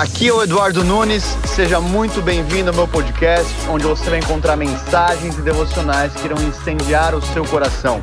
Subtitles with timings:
[0.00, 1.22] Aqui é o Eduardo Nunes,
[1.54, 6.38] seja muito bem-vindo ao meu podcast, onde você vai encontrar mensagens e devocionais que irão
[6.42, 8.02] incendiar o seu coração.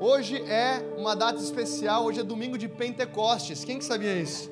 [0.00, 3.62] Hoje é uma data especial, hoje é domingo de Pentecostes.
[3.62, 4.50] Quem que sabia isso?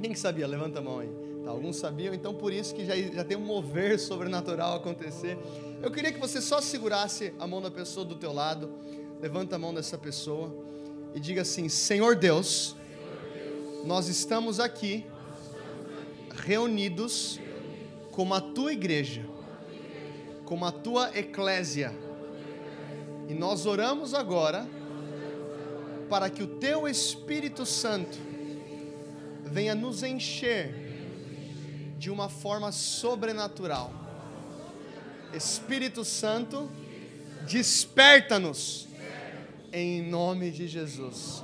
[0.00, 0.46] Quem que sabia?
[0.46, 1.10] Levanta a mão aí.
[1.44, 5.36] Tá, alguns sabiam, então por isso que já, já tem um mover sobrenatural acontecer.
[5.82, 8.70] Eu queria que você só segurasse a mão da pessoa do teu lado,
[9.20, 10.56] levanta a mão dessa pessoa
[11.14, 12.74] e diga assim: Senhor Deus,
[13.84, 15.04] nós estamos aqui
[16.34, 17.40] reunidos
[18.10, 19.24] como a tua igreja,
[20.44, 21.94] como a tua eclésia.
[23.28, 24.66] E nós oramos agora
[26.08, 28.18] para que o teu Espírito Santo
[29.44, 30.74] venha nos encher
[31.98, 33.92] de uma forma sobrenatural.
[35.32, 36.70] Espírito Santo,
[37.46, 38.88] desperta-nos
[39.72, 41.42] em nome de Jesus.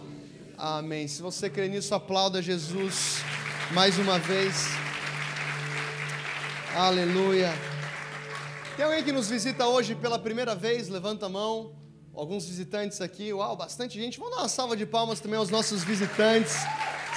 [0.57, 1.09] Amém.
[1.09, 3.23] Se você crê nisso, aplauda Jesus
[3.73, 4.67] mais uma vez.
[6.75, 7.53] Aleluia.
[8.77, 10.89] Tem alguém que nos visita hoje pela primeira vez?
[10.89, 11.77] Levanta a mão.
[12.15, 13.33] Alguns visitantes aqui.
[13.33, 14.19] Uau, bastante gente.
[14.19, 16.57] Vamos dar uma salva de palmas também aos nossos visitantes.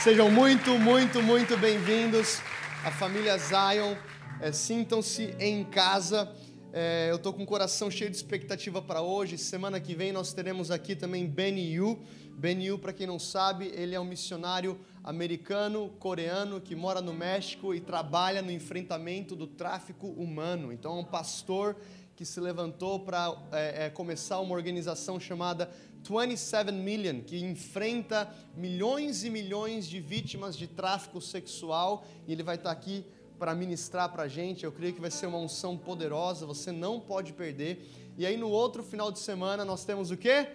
[0.03, 2.39] Sejam muito, muito, muito bem-vindos.
[2.83, 3.95] A família Zion.
[4.41, 6.29] É, Sintam-se em casa.
[6.73, 9.37] É, eu estou com o coração cheio de expectativa para hoje.
[9.37, 11.99] Semana que vem nós teremos aqui também Benny Yu.
[12.41, 17.13] Benny Yu, para quem não sabe, ele é um missionário americano, coreano, que mora no
[17.13, 20.73] México e trabalha no enfrentamento do tráfico humano.
[20.73, 21.75] Então, é um pastor
[22.15, 25.69] que se levantou para é, é, começar uma organização chamada
[26.03, 32.07] 27 Million, que enfrenta milhões e milhões de vítimas de tráfico sexual.
[32.27, 33.05] E ele vai estar aqui
[33.37, 34.63] para ministrar para a gente.
[34.63, 37.87] Eu creio que vai ser uma unção poderosa, você não pode perder.
[38.17, 40.47] E aí, no outro final de semana, nós temos o quê?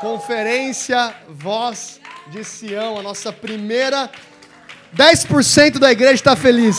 [0.00, 4.08] Conferência Voz de Sião, a nossa primeira.
[4.96, 6.78] 10% da igreja está feliz.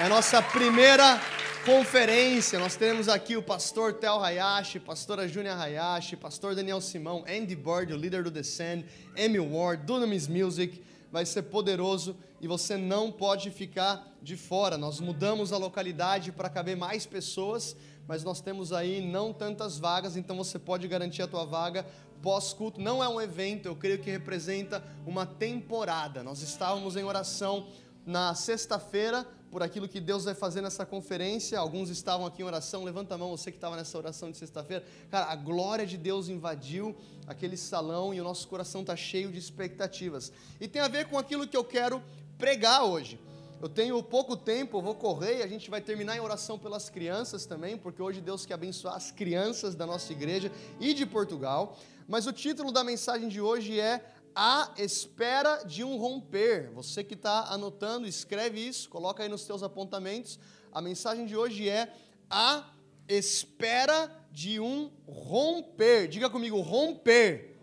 [0.00, 1.20] É a nossa primeira
[1.64, 2.58] conferência.
[2.58, 7.92] Nós teremos aqui o pastor Tel Hayashi, pastora Júnia Hayashi, pastor Daniel Simão, Andy Bird,
[7.92, 8.84] o líder do Descend,
[9.16, 10.82] Emmy Ward, Dunamis Music.
[11.12, 14.76] Vai ser poderoso e você não pode ficar de fora.
[14.76, 17.76] Nós mudamos a localidade para caber mais pessoas
[18.08, 21.86] mas nós temos aí não tantas vagas, então você pode garantir a tua vaga
[22.22, 22.80] pós-culto.
[22.80, 26.22] Não é um evento, eu creio que representa uma temporada.
[26.22, 27.68] Nós estávamos em oração
[28.06, 31.58] na sexta-feira por aquilo que Deus vai fazer nessa conferência.
[31.58, 32.82] Alguns estavam aqui em oração.
[32.82, 34.84] Levanta a mão, você que estava nessa oração de sexta-feira.
[35.10, 36.96] Cara, a glória de Deus invadiu
[37.26, 40.32] aquele salão e o nosso coração está cheio de expectativas.
[40.58, 42.02] E tem a ver com aquilo que eu quero
[42.38, 43.18] pregar hoje.
[43.60, 47.44] Eu tenho pouco tempo, vou correr e a gente vai terminar em oração pelas crianças
[47.44, 51.76] também, porque hoje Deus quer abençoar as crianças da nossa igreja e de Portugal.
[52.06, 56.70] Mas o título da mensagem de hoje é A Espera de um Romper.
[56.72, 60.38] Você que está anotando, escreve isso, coloca aí nos seus apontamentos.
[60.70, 61.92] A mensagem de hoje é
[62.30, 62.64] A
[63.08, 66.06] Espera de um Romper.
[66.06, 67.57] Diga comigo, romper.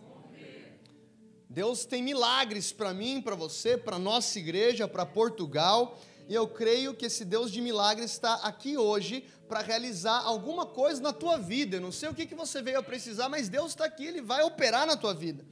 [1.56, 5.98] Deus tem milagres para mim, para você, para nossa igreja, para Portugal.
[6.28, 11.02] E eu creio que esse Deus de milagres está aqui hoje para realizar alguma coisa
[11.02, 11.78] na tua vida.
[11.78, 14.22] Eu não sei o que, que você veio a precisar, mas Deus está aqui, Ele
[14.22, 15.46] vai operar na tua vida.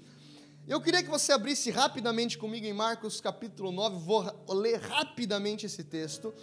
[0.68, 5.86] Eu queria que você abrisse rapidamente comigo em Marcos capítulo 9, vou ler rapidamente esse
[5.86, 6.34] texto,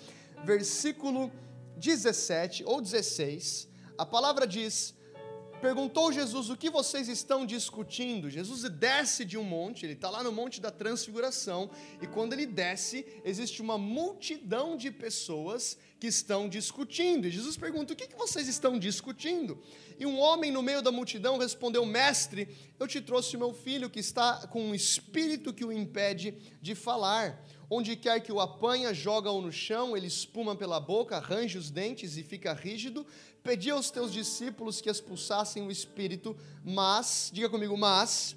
[0.42, 1.30] versículo
[1.76, 3.68] 17 ou 16.
[3.98, 4.94] A palavra diz:
[5.60, 8.30] Perguntou Jesus: O que vocês estão discutindo?
[8.30, 12.46] Jesus desce de um monte, ele está lá no Monte da Transfiguração, e quando ele
[12.46, 17.26] desce, existe uma multidão de pessoas que estão discutindo.
[17.26, 19.62] E Jesus pergunta: O que vocês estão discutindo?
[19.98, 22.48] E um homem no meio da multidão respondeu: Mestre,
[22.78, 27.44] eu te trouxe meu filho que está com um espírito que o impede de falar.
[27.72, 32.16] Onde quer que o apanha, joga-o no chão, ele espuma pela boca, arranja os dentes
[32.16, 33.06] e fica rígido.
[33.42, 38.36] Pedi aos teus discípulos que expulsassem o espírito, mas, diga comigo, mas,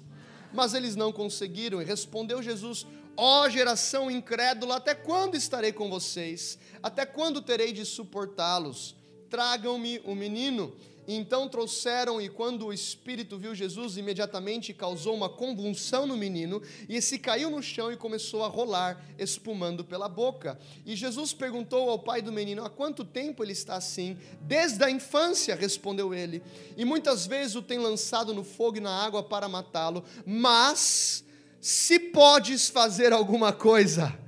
[0.52, 1.82] mas eles não conseguiram.
[1.82, 2.86] E respondeu Jesus:
[3.16, 6.58] Ó oh, geração incrédula, até quando estarei com vocês?
[6.82, 8.96] Até quando terei de suportá-los?
[9.28, 10.74] Tragam-me o menino.
[11.06, 16.96] Então trouxeram, e quando o espírito viu Jesus, imediatamente causou uma convulsão no menino, e
[16.96, 20.58] esse caiu no chão e começou a rolar, espumando pela boca.
[20.86, 24.16] E Jesus perguntou ao pai do menino: Há quanto tempo ele está assim?
[24.40, 26.42] Desde a infância, respondeu ele.
[26.76, 30.04] E muitas vezes o tem lançado no fogo e na água para matá-lo.
[30.24, 31.24] Mas,
[31.60, 34.18] se podes fazer alguma coisa,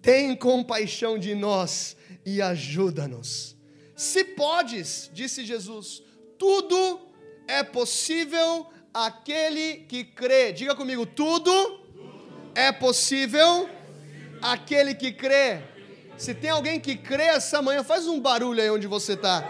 [0.00, 3.56] tem compaixão de nós e ajuda-nos.
[3.96, 6.02] Se podes, disse Jesus,
[6.40, 6.98] tudo
[7.46, 10.54] é possível aquele que crê.
[10.54, 11.52] Diga comigo, tudo
[12.54, 13.68] é possível
[14.40, 15.60] aquele que crê.
[16.16, 19.46] Se tem alguém que crê essa manhã, faz um barulho aí onde você está.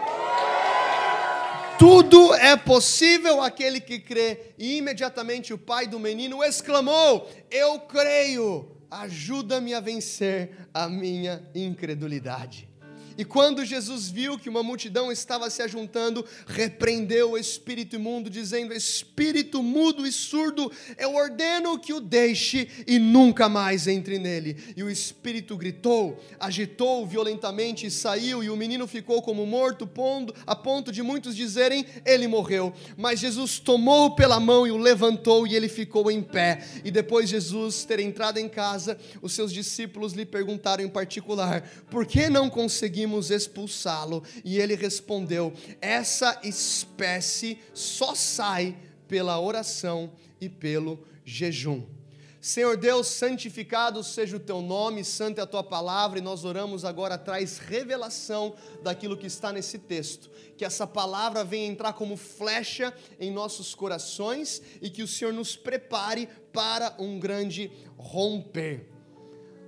[1.79, 4.53] Tudo é possível aquele que crê.
[4.57, 12.70] E imediatamente o pai do menino exclamou: Eu creio, ajuda-me a vencer a minha incredulidade.
[13.17, 18.73] E quando Jesus viu que uma multidão estava se ajuntando, repreendeu o espírito imundo, dizendo:
[18.73, 24.57] Espírito mudo e surdo, eu ordeno que o deixe e nunca mais entre nele.
[24.75, 29.89] E o espírito gritou, agitou violentamente e saiu, e o menino ficou como morto,
[30.45, 32.73] a ponto de muitos dizerem: Ele morreu.
[32.97, 36.63] Mas Jesus tomou pela mão e o levantou, e ele ficou em pé.
[36.83, 41.61] E depois de Jesus ter entrado em casa, os seus discípulos lhe perguntaram em particular:
[41.89, 43.00] Por que não conseguimos?
[43.01, 44.23] Conseguimos expulsá-lo?
[44.43, 48.77] E ele respondeu: Essa espécie só sai
[49.07, 51.83] pela oração e pelo jejum.
[52.39, 56.83] Senhor Deus, santificado seja o teu nome, santa é a tua palavra, e nós oramos
[56.83, 60.27] agora, traz revelação daquilo que está nesse texto.
[60.57, 65.55] Que essa palavra venha entrar como flecha em nossos corações e que o Senhor nos
[65.55, 68.89] prepare para um grande romper.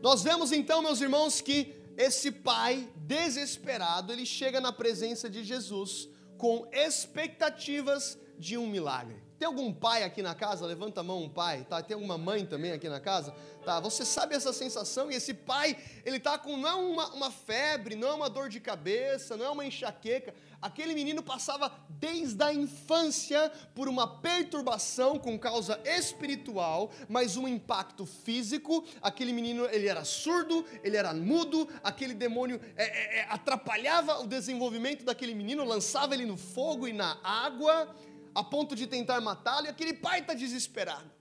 [0.01, 6.09] Nós vemos então, meus irmãos, que esse pai desesperado, ele chega na presença de Jesus
[6.37, 9.21] com expectativas de um milagre.
[9.37, 10.65] Tem algum pai aqui na casa?
[10.65, 11.65] Levanta a mão, um pai.
[11.69, 11.81] Tá?
[11.81, 13.35] Tem alguma mãe também aqui na casa?
[13.65, 13.79] Tá?
[13.79, 15.11] Você sabe essa sensação?
[15.11, 18.59] E esse pai, ele tá com não uma, uma febre, não é uma dor de
[18.59, 20.33] cabeça, não é uma enxaqueca.
[20.63, 28.05] Aquele menino passava desde a infância por uma perturbação com causa espiritual, mas um impacto
[28.05, 28.85] físico.
[29.01, 31.67] Aquele menino, ele era surdo, ele era mudo.
[31.83, 36.93] Aquele demônio é, é, é atrapalhava o desenvolvimento daquele menino, lançava ele no fogo e
[36.93, 37.93] na água
[38.33, 41.11] a ponto de tentar matá-lo, e aquele pai está desesperado.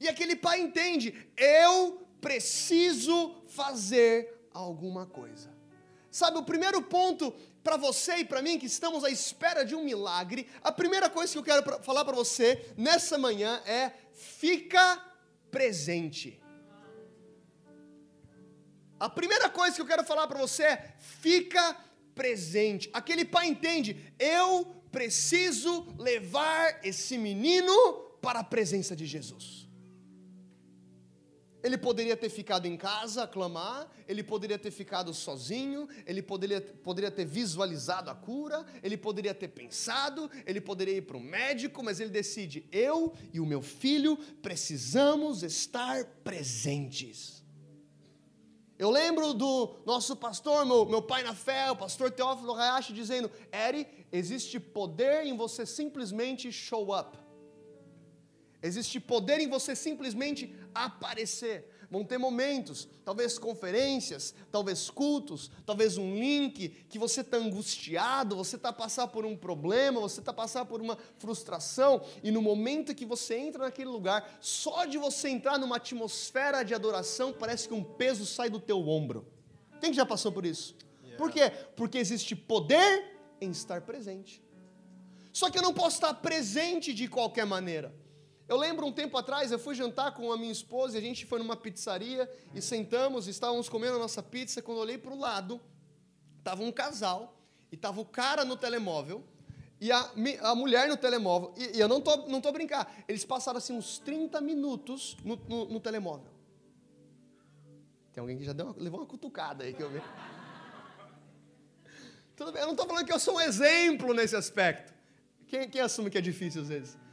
[0.00, 5.58] E aquele pai entende: eu preciso fazer alguma coisa.
[6.10, 9.84] Sabe, o primeiro ponto para você e para mim que estamos à espera de um
[9.84, 15.02] milagre, a primeira coisa que eu quero falar para você nessa manhã é: fica
[15.50, 16.40] presente.
[18.98, 21.76] A primeira coisa que eu quero falar para você é: fica
[22.14, 22.90] presente.
[22.92, 27.72] Aquele pai entende, eu preciso levar esse menino
[28.20, 29.67] para a presença de Jesus.
[31.62, 36.60] Ele poderia ter ficado em casa a clamar, ele poderia ter ficado sozinho, ele poderia,
[36.60, 41.82] poderia ter visualizado a cura, ele poderia ter pensado, ele poderia ir para o médico,
[41.82, 47.38] mas ele decide: eu e o meu filho precisamos estar presentes.
[48.78, 53.28] Eu lembro do nosso pastor, meu, meu pai na fé, o pastor Teófilo Hayashi, dizendo:
[53.50, 57.18] Eri, existe poder em você simplesmente show up.
[58.62, 60.54] Existe poder em você simplesmente
[60.84, 61.68] aparecer.
[61.90, 68.56] Vão ter momentos, talvez conferências, talvez cultos, talvez um link, que você está angustiado, você
[68.56, 73.06] está passando por um problema, você está passando por uma frustração, e no momento que
[73.06, 77.82] você entra naquele lugar, só de você entrar numa atmosfera de adoração, parece que um
[77.82, 79.26] peso sai do teu ombro.
[79.80, 80.76] Quem já passou por isso?
[81.16, 81.50] Por quê?
[81.74, 84.42] Porque existe poder em estar presente.
[85.32, 87.94] Só que eu não posso estar presente de qualquer maneira.
[88.48, 91.26] Eu lembro um tempo atrás, eu fui jantar com a minha esposa e a gente
[91.26, 94.62] foi numa pizzaria e sentamos, estávamos comendo a nossa pizza.
[94.62, 95.60] Quando eu olhei para o lado,
[96.38, 97.38] estava um casal
[97.70, 99.22] e estava o cara no telemóvel
[99.78, 101.52] e a, a mulher no telemóvel.
[101.58, 105.36] E, e, eu não tô, não tô brincando, eles passaram assim uns 30 minutos no,
[105.46, 106.32] no, no telemóvel.
[108.14, 110.00] Tem alguém que já uma, levou uma cutucada aí que eu vi.
[112.34, 114.94] Tudo bem, eu não estou falando que eu sou um exemplo nesse aspecto.
[115.46, 117.07] Quem, quem assume que é difícil às vezes?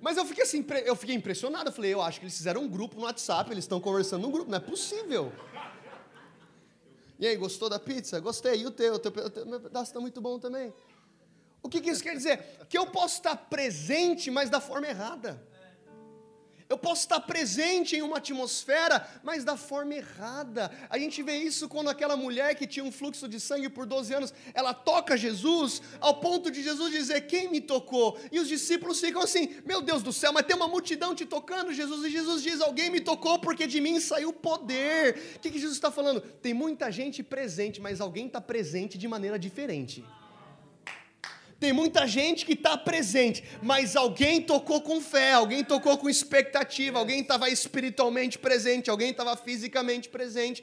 [0.00, 1.68] Mas eu fiquei assim, eu fiquei impressionado.
[1.68, 4.30] Eu falei, eu acho que eles fizeram um grupo no WhatsApp, eles estão conversando no
[4.30, 5.32] grupo, não é possível.
[7.18, 8.20] E aí, gostou da pizza?
[8.20, 8.60] Gostei.
[8.60, 8.94] E o teu?
[8.94, 10.72] O teu, o teu meu pedaço está muito bom também.
[11.62, 12.38] O que, que isso quer dizer?
[12.68, 15.42] Que eu posso estar presente, mas da forma errada.
[16.68, 20.70] Eu posso estar presente em uma atmosfera, mas da forma errada.
[20.90, 24.12] A gente vê isso quando aquela mulher que tinha um fluxo de sangue por 12
[24.12, 28.20] anos, ela toca Jesus, ao ponto de Jesus dizer: Quem me tocou?
[28.30, 31.72] E os discípulos ficam assim: Meu Deus do céu, mas tem uma multidão te tocando,
[31.72, 32.04] Jesus.
[32.04, 35.36] E Jesus diz: Alguém me tocou porque de mim saiu poder.
[35.36, 36.20] O que, que Jesus está falando?
[36.20, 40.04] Tem muita gente presente, mas alguém está presente de maneira diferente.
[41.60, 47.00] Tem muita gente que está presente, mas alguém tocou com fé, alguém tocou com expectativa,
[47.00, 50.62] alguém estava espiritualmente presente, alguém estava fisicamente presente.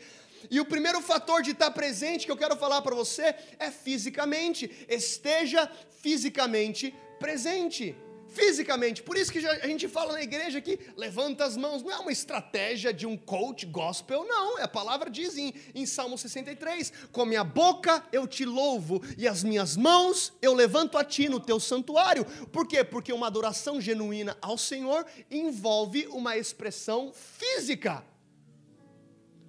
[0.49, 3.71] E o primeiro fator de estar tá presente que eu quero falar para você é
[3.71, 4.71] fisicamente.
[4.87, 5.69] Esteja
[6.01, 7.95] fisicamente presente.
[8.35, 9.01] Fisicamente.
[9.01, 11.81] Por isso que a gente fala na igreja que levanta as mãos.
[11.81, 14.59] Não é uma estratégia de um coach gospel, não.
[14.59, 19.01] É a palavra diz em, em Salmo 63: Com a minha boca eu te louvo
[19.17, 22.25] e as minhas mãos eu levanto a ti no teu santuário.
[22.51, 22.83] Por quê?
[22.83, 28.03] Porque uma adoração genuína ao Senhor envolve uma expressão física.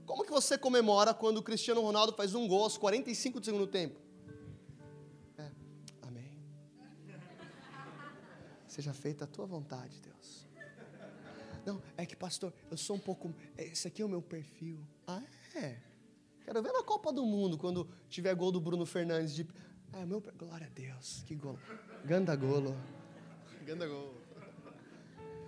[0.06, 3.66] Como que você comemora quando o Cristiano Ronaldo faz um gol aos 45 do segundo
[3.66, 4.05] tempo?
[8.76, 10.46] Seja feita a tua vontade, Deus.
[11.64, 13.34] Não, é que pastor, eu sou um pouco.
[13.56, 14.78] Esse aqui é o meu perfil.
[15.06, 15.22] Ah,
[15.54, 15.78] é.
[16.44, 19.46] Quero ver na Copa do Mundo quando tiver gol do Bruno Fernandes de.
[19.94, 20.20] É, meu.
[20.20, 21.58] Glória a Deus, que gol.
[22.04, 22.76] Ganda golo.
[23.64, 24.20] Ganda golo.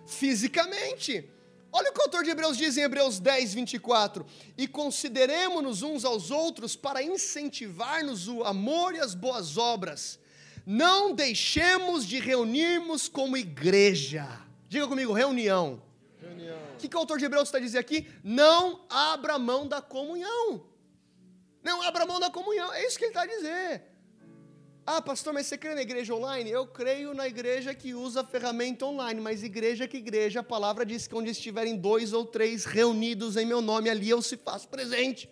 [0.07, 1.31] Fisicamente.
[1.71, 4.25] Olha o que o autor de Hebreus diz em Hebreus 10, 24:
[4.57, 10.19] E consideremos-nos uns aos outros para incentivar-nos o amor e as boas obras.
[10.71, 14.29] Não deixemos de reunirmos como igreja.
[14.69, 15.81] Diga comigo, reunião.
[16.21, 16.59] reunião.
[16.75, 18.07] O que, que o autor de Hebreus está dizendo aqui?
[18.23, 20.63] Não abra mão da comunhão.
[21.63, 22.71] Não abra mão da comunhão.
[22.75, 23.81] É isso que ele está dizendo.
[24.85, 26.51] Ah, pastor, mas você crê na igreja online?
[26.51, 31.07] Eu creio na igreja que usa ferramenta online, mas igreja que igreja, a palavra diz
[31.07, 35.31] que onde estiverem dois ou três reunidos em meu nome, ali eu se faço presente.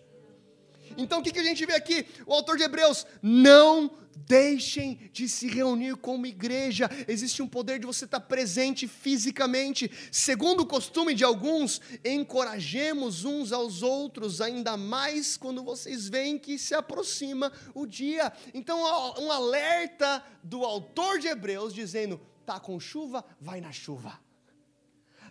[0.97, 2.05] Então o que, que a gente vê aqui?
[2.25, 3.91] O autor de Hebreus, não
[4.25, 6.89] deixem de se reunir como igreja.
[7.07, 9.89] Existe um poder de você estar presente fisicamente.
[10.11, 16.57] Segundo o costume de alguns, encorajemos uns aos outros, ainda mais quando vocês veem que
[16.57, 18.33] se aproxima o dia.
[18.53, 18.79] Então,
[19.19, 24.26] um alerta do autor de Hebreus dizendo: tá com chuva, vai na chuva.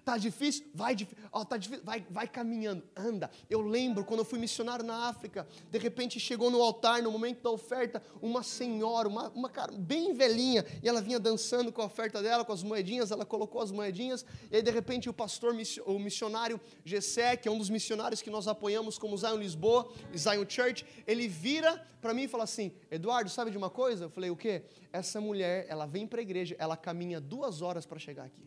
[0.07, 0.65] Tá difícil?
[0.73, 0.97] Vai,
[1.33, 1.85] oh, tá difícil?
[1.85, 3.29] Vai, vai caminhando, anda.
[3.51, 7.43] Eu lembro quando eu fui missionário na África, de repente chegou no altar, no momento
[7.43, 11.87] da oferta, uma senhora, uma, uma cara bem velhinha, e ela vinha dançando com a
[11.87, 15.53] oferta dela, com as moedinhas, ela colocou as moedinhas, e aí de repente o pastor,
[15.85, 20.45] o missionário Gessé, que é um dos missionários que nós apoiamos como Zion Lisboa, Zion
[20.49, 24.05] Church, ele vira para mim e fala assim: Eduardo, sabe de uma coisa?
[24.05, 24.63] Eu falei: o quê?
[24.93, 28.47] Essa mulher, ela vem para a igreja, ela caminha duas horas para chegar aqui.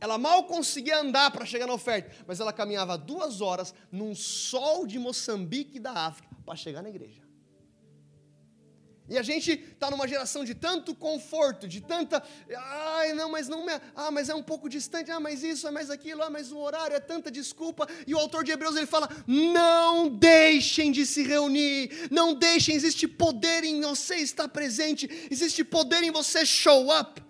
[0.00, 4.86] Ela mal conseguia andar para chegar na oferta, mas ela caminhava duas horas num sol
[4.86, 7.26] de Moçambique da África para chegar na igreja.
[9.08, 12.20] E a gente está numa geração de tanto conforto, de tanta.
[12.56, 13.64] Ai, não, mas não.
[13.64, 15.12] Me, ah, mas é um pouco distante.
[15.12, 16.24] Ah, mas isso, é mais aquilo.
[16.24, 17.88] Ah, mas o horário é tanta desculpa.
[18.04, 22.08] E o autor de Hebreus ele fala: não deixem de se reunir.
[22.10, 22.74] Não deixem.
[22.74, 25.08] Existe poder em você estar presente.
[25.30, 27.25] Existe poder em você show up.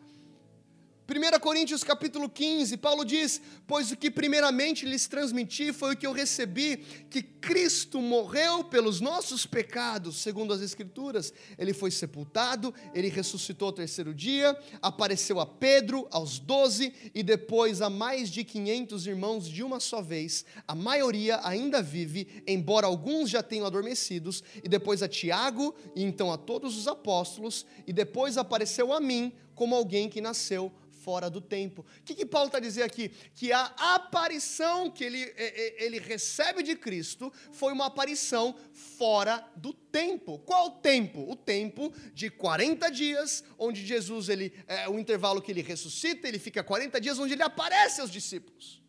[1.08, 6.04] 1 Coríntios capítulo 15, Paulo diz: Pois o que primeiramente lhes transmiti foi o que
[6.04, 11.32] eu recebi, que Cristo morreu pelos nossos pecados, segundo as Escrituras.
[11.56, 17.80] Ele foi sepultado, ele ressuscitou ao terceiro dia, apareceu a Pedro, aos doze, e depois
[17.80, 20.44] a mais de quinhentos irmãos de uma só vez.
[20.66, 26.32] A maioria ainda vive, embora alguns já tenham adormecidos, e depois a Tiago, e então
[26.32, 30.72] a todos os apóstolos, e depois apareceu a mim, como alguém que nasceu
[31.06, 31.86] fora do tempo.
[32.00, 33.12] O que, que Paulo está dizendo aqui?
[33.32, 35.32] Que a aparição que ele,
[35.78, 40.40] ele recebe de Cristo foi uma aparição fora do tempo.
[40.40, 41.30] Qual tempo?
[41.30, 46.40] O tempo de 40 dias, onde Jesus, ele, é o intervalo que ele ressuscita, ele
[46.40, 48.82] fica 40 dias, onde ele aparece aos discípulos.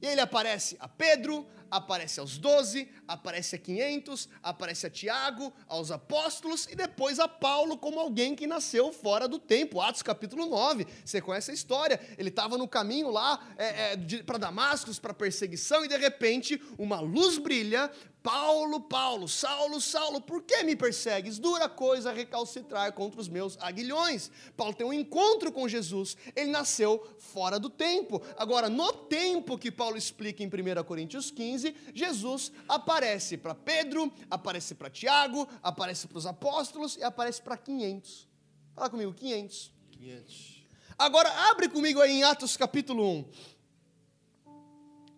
[0.00, 5.90] E ele aparece a Pedro, aparece aos doze, aparece a 500, aparece a Tiago, aos
[5.90, 9.80] apóstolos e depois a Paulo como alguém que nasceu fora do tempo.
[9.80, 12.00] Atos capítulo 9, você conhece a história.
[12.18, 17.00] Ele estava no caminho lá é, é, para Damascus, para perseguição, e de repente uma
[17.00, 17.90] luz brilha,
[18.22, 21.38] Paulo, Paulo, Saulo, Saulo, por que me persegues?
[21.38, 24.30] Dura coisa recalcitrar contra os meus aguilhões.
[24.56, 28.20] Paulo tem um encontro com Jesus, ele nasceu fora do tempo.
[28.36, 31.59] Agora, no tempo que Paulo explica em 1 Coríntios 15,
[31.94, 38.28] Jesus aparece para Pedro, aparece para Tiago, aparece para os apóstolos e aparece para 500.
[38.74, 39.72] Fala comigo, 500.
[39.92, 40.62] 500.
[40.98, 43.24] Agora, abre comigo aí em Atos capítulo 1.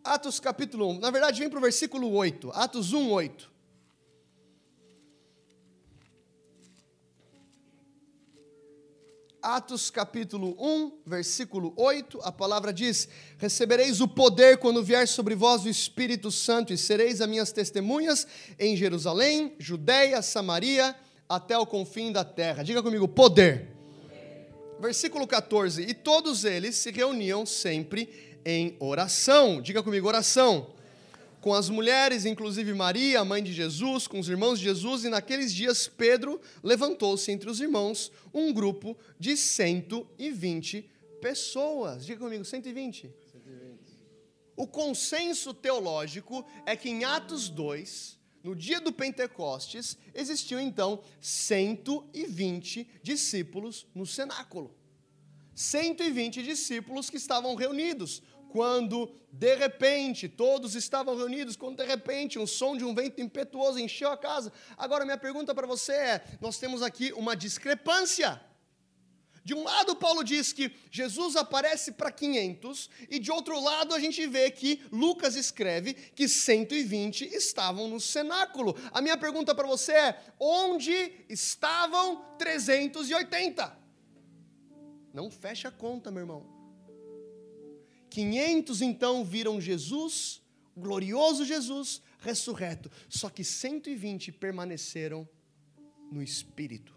[0.04, 1.00] Atos capítulo 1.
[1.00, 2.50] Na verdade, vem para o versículo 8.
[2.54, 3.51] Atos 1, 8.
[9.42, 13.08] Atos capítulo 1, versículo 8, a palavra diz:
[13.38, 18.24] Recebereis o poder quando vier sobre vós o Espírito Santo, e sereis as minhas testemunhas
[18.56, 20.94] em Jerusalém, Judéia, Samaria,
[21.28, 22.62] até o confim da terra.
[22.62, 23.68] Diga comigo, poder.
[24.78, 29.60] Versículo 14: E todos eles se reuniam sempre em oração.
[29.60, 30.70] Diga comigo, oração.
[31.42, 35.08] Com as mulheres, inclusive Maria, a mãe de Jesus, com os irmãos de Jesus, e
[35.08, 40.88] naqueles dias Pedro levantou-se entre os irmãos um grupo de 120
[41.20, 42.06] pessoas.
[42.06, 43.12] Diga comigo, 120.
[43.32, 43.98] 120.
[44.56, 52.86] O consenso teológico é que em Atos 2, no dia do Pentecostes, existiam então 120
[53.02, 54.72] discípulos no cenáculo.
[55.54, 58.22] 120 discípulos que estavam reunidos.
[58.52, 63.78] Quando de repente todos estavam reunidos, quando de repente um som de um vento impetuoso
[63.78, 64.52] encheu a casa.
[64.76, 68.38] Agora, minha pergunta para você é: nós temos aqui uma discrepância.
[69.42, 73.98] De um lado, Paulo diz que Jesus aparece para 500, e de outro lado, a
[73.98, 78.76] gente vê que Lucas escreve que 120 estavam no cenáculo.
[78.92, 83.78] A minha pergunta para você é: onde estavam 380?
[85.14, 86.61] Não fecha a conta, meu irmão.
[88.12, 90.42] 500 então viram Jesus,
[90.76, 95.26] o glorioso Jesus, ressurreto, só que 120 permaneceram
[96.10, 96.94] no Espírito.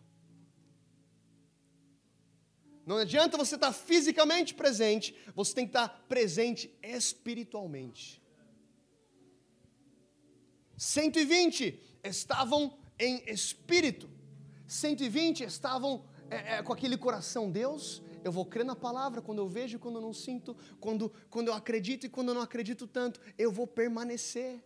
[2.86, 8.22] Não adianta você estar fisicamente presente, você tem que estar presente espiritualmente.
[10.77, 14.10] 120 estavam em espírito,
[14.67, 19.48] 120 estavam é, é, com aquele coração, Deus, eu vou crer na palavra quando eu
[19.48, 22.88] vejo e quando eu não sinto, quando, quando eu acredito e quando eu não acredito
[22.88, 24.63] tanto, eu vou permanecer.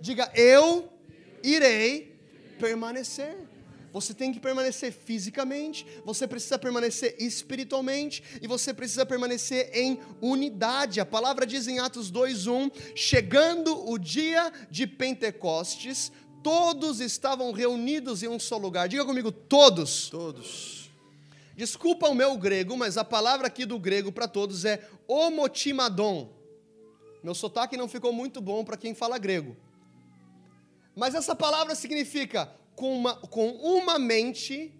[0.00, 0.92] Diga, eu
[1.40, 2.18] irei
[2.58, 3.46] permanecer.
[3.92, 11.00] Você tem que permanecer fisicamente, você precisa permanecer espiritualmente e você precisa permanecer em unidade.
[11.00, 16.10] A palavra diz em Atos 2:1, chegando o dia de Pentecostes,
[16.42, 18.88] todos estavam reunidos em um só lugar.
[18.88, 20.08] Diga comigo, todos.
[20.10, 20.79] Todos.
[21.56, 26.32] Desculpa o meu grego, mas a palavra aqui do grego para todos é homotimadon.
[27.22, 29.56] Meu sotaque não ficou muito bom para quem fala grego.
[30.96, 34.72] Mas essa palavra significa com uma, com uma mente,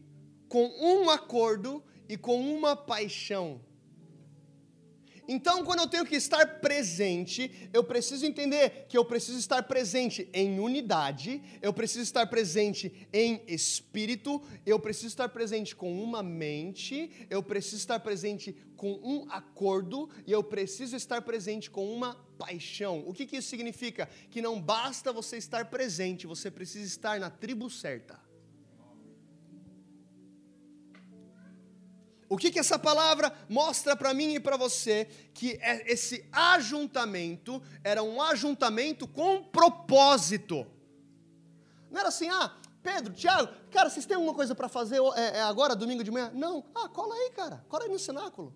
[0.48, 3.60] com um acordo e com uma paixão.
[5.32, 10.28] Então, quando eu tenho que estar presente, eu preciso entender que eu preciso estar presente
[10.32, 17.12] em unidade, eu preciso estar presente em espírito, eu preciso estar presente com uma mente,
[17.30, 23.04] eu preciso estar presente com um acordo e eu preciso estar presente com uma paixão.
[23.06, 24.08] O que, que isso significa?
[24.32, 28.19] Que não basta você estar presente, você precisa estar na tribu certa.
[32.30, 35.08] O que, que essa palavra mostra para mim e para você?
[35.34, 40.64] Que é esse ajuntamento era um ajuntamento com propósito.
[41.90, 45.42] Não era assim, ah, Pedro, Tiago, cara, vocês têm alguma coisa para fazer é, é
[45.42, 46.30] agora, domingo de manhã?
[46.32, 46.64] Não.
[46.72, 48.54] Ah, cola aí, cara, cola aí no cenáculo.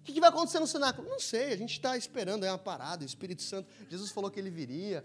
[0.00, 1.06] O que, que vai acontecer no cenáculo?
[1.06, 4.40] Não sei, a gente está esperando, é uma parada, o Espírito Santo, Jesus falou que
[4.40, 5.04] ele viria.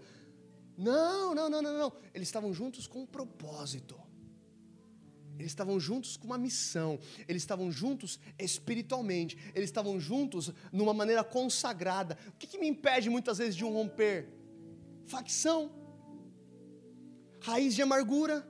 [0.74, 1.92] Não, não, não, não, não.
[2.14, 4.00] Eles estavam juntos com um propósito.
[5.40, 11.24] Eles estavam juntos com uma missão, eles estavam juntos espiritualmente, eles estavam juntos numa maneira
[11.24, 12.18] consagrada.
[12.28, 14.28] O que, que me impede muitas vezes de um romper?
[15.06, 15.72] Facção,
[17.40, 18.46] raiz de amargura,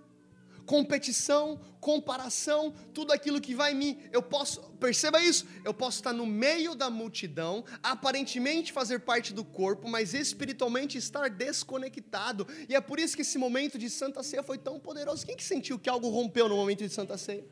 [0.70, 3.98] competição, comparação, tudo aquilo que vai me.
[4.12, 9.44] Eu posso, perceba isso, eu posso estar no meio da multidão, aparentemente fazer parte do
[9.44, 12.46] corpo, mas espiritualmente estar desconectado.
[12.68, 15.26] E é por isso que esse momento de Santa Ceia foi tão poderoso.
[15.26, 17.44] Quem que sentiu que algo rompeu no momento de Santa Ceia?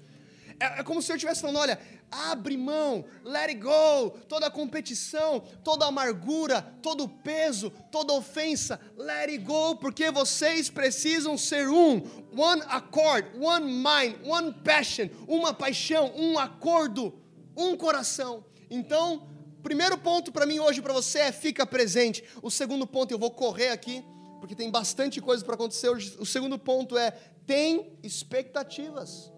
[0.60, 1.78] É, é como se Senhor estivesse falando: olha,
[2.10, 8.12] abre mão, let it go, toda a competição, toda a amargura, todo o peso, toda
[8.12, 12.02] ofensa, let it go, porque vocês precisam ser um,
[12.36, 17.14] one accord, one mind, one passion, uma paixão, um acordo,
[17.56, 18.44] um coração.
[18.70, 19.28] Então,
[19.62, 22.24] primeiro ponto para mim hoje para você é fica presente.
[22.42, 24.04] O segundo ponto eu vou correr aqui,
[24.40, 26.16] porque tem bastante coisa para acontecer hoje.
[26.18, 27.10] O segundo ponto é
[27.46, 29.32] tem expectativas.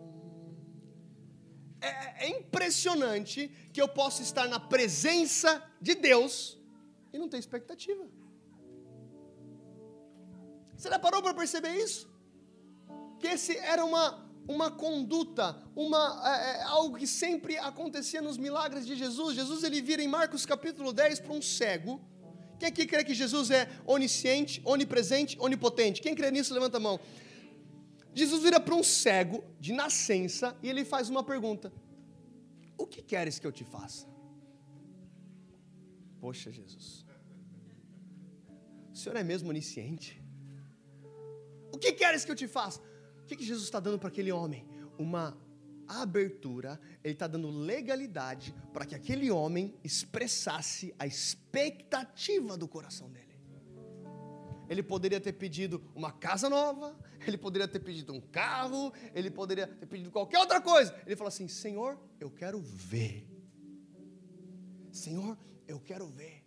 [1.80, 6.58] É, é impressionante que eu possa estar na presença de Deus
[7.12, 8.04] e não ter expectativa.
[10.76, 12.08] Você já parou para perceber isso?
[13.18, 18.86] Que esse era uma, uma conduta, uma, é, é, algo que sempre acontecia nos milagres
[18.86, 19.34] de Jesus.
[19.34, 22.00] Jesus ele vira em Marcos capítulo 10 para um cego.
[22.58, 26.02] Quem aqui crê que Jesus é onisciente, onipresente, onipotente?
[26.02, 27.00] Quem crê nisso, levanta a mão.
[28.14, 31.72] Jesus vira para um cego de nascença e ele faz uma pergunta:
[32.76, 34.08] O que queres que eu te faça?
[36.20, 37.06] Poxa, Jesus,
[38.92, 40.22] o Senhor é mesmo onisciente?
[41.72, 42.80] O que queres que eu te faça?
[43.22, 44.66] O que, que Jesus está dando para aquele homem?
[44.98, 45.38] Uma
[45.86, 53.29] abertura, ele está dando legalidade para que aquele homem expressasse a expectativa do coração dele.
[54.70, 59.66] Ele poderia ter pedido uma casa nova, ele poderia ter pedido um carro, ele poderia
[59.66, 60.94] ter pedido qualquer outra coisa.
[61.04, 63.28] Ele falou assim: Senhor, eu quero ver.
[64.92, 66.46] Senhor, eu quero ver.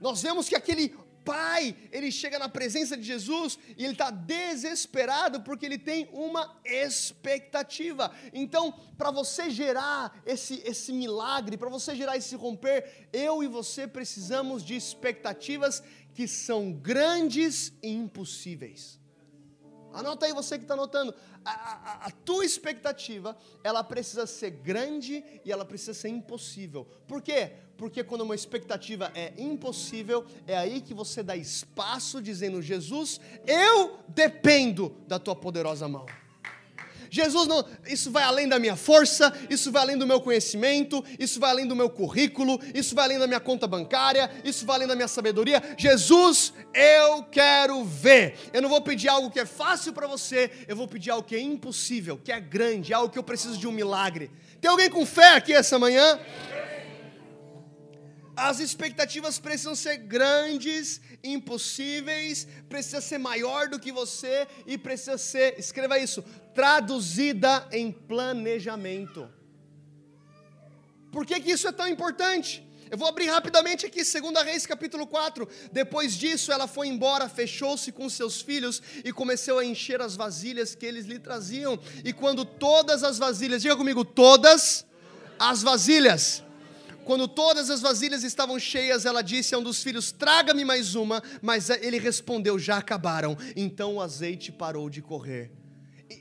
[0.00, 0.92] Nós vemos que aquele
[1.24, 6.60] pai, ele chega na presença de Jesus e ele está desesperado porque ele tem uma
[6.64, 8.12] expectativa.
[8.32, 13.86] Então, para você gerar esse, esse milagre, para você gerar esse romper, eu e você
[13.86, 15.82] precisamos de expectativas
[16.14, 19.00] que são grandes e impossíveis.
[19.92, 21.14] Anota aí você que está anotando.
[21.44, 26.84] A, a, a, tua expectativa, ela precisa ser grande e ela precisa ser impossível.
[27.06, 27.52] Por quê?
[27.76, 34.00] Porque quando uma expectativa é impossível, é aí que você dá espaço dizendo: Jesus, eu
[34.08, 36.06] dependo da tua poderosa mão.
[37.14, 41.38] Jesus não, isso vai além da minha força, isso vai além do meu conhecimento, isso
[41.38, 44.88] vai além do meu currículo, isso vai além da minha conta bancária, isso vai além
[44.88, 45.62] da minha sabedoria.
[45.78, 48.36] Jesus, eu quero ver.
[48.52, 51.36] Eu não vou pedir algo que é fácil para você, eu vou pedir algo que
[51.36, 54.28] é impossível, que é grande, algo que eu preciso de um milagre.
[54.60, 56.18] Tem alguém com fé aqui essa manhã?
[58.36, 65.54] As expectativas precisam ser grandes, impossíveis, precisa ser maior do que você e precisa ser,
[65.58, 66.24] escreva isso,
[66.54, 69.28] traduzida em planejamento.
[71.10, 72.66] Por que, que isso é tão importante?
[72.90, 75.48] Eu vou abrir rapidamente aqui, 2 Reis capítulo 4.
[75.72, 80.74] Depois disso, ela foi embora, fechou-se com seus filhos e começou a encher as vasilhas
[80.74, 81.78] que eles lhe traziam.
[82.04, 84.84] E quando todas as vasilhas, diga comigo, todas
[85.38, 86.44] as vasilhas
[87.04, 91.22] quando todas as vasilhas estavam cheias, ela disse a um dos filhos: Traga-me mais uma.
[91.42, 93.36] Mas ele respondeu: Já acabaram.
[93.54, 95.50] Então o azeite parou de correr.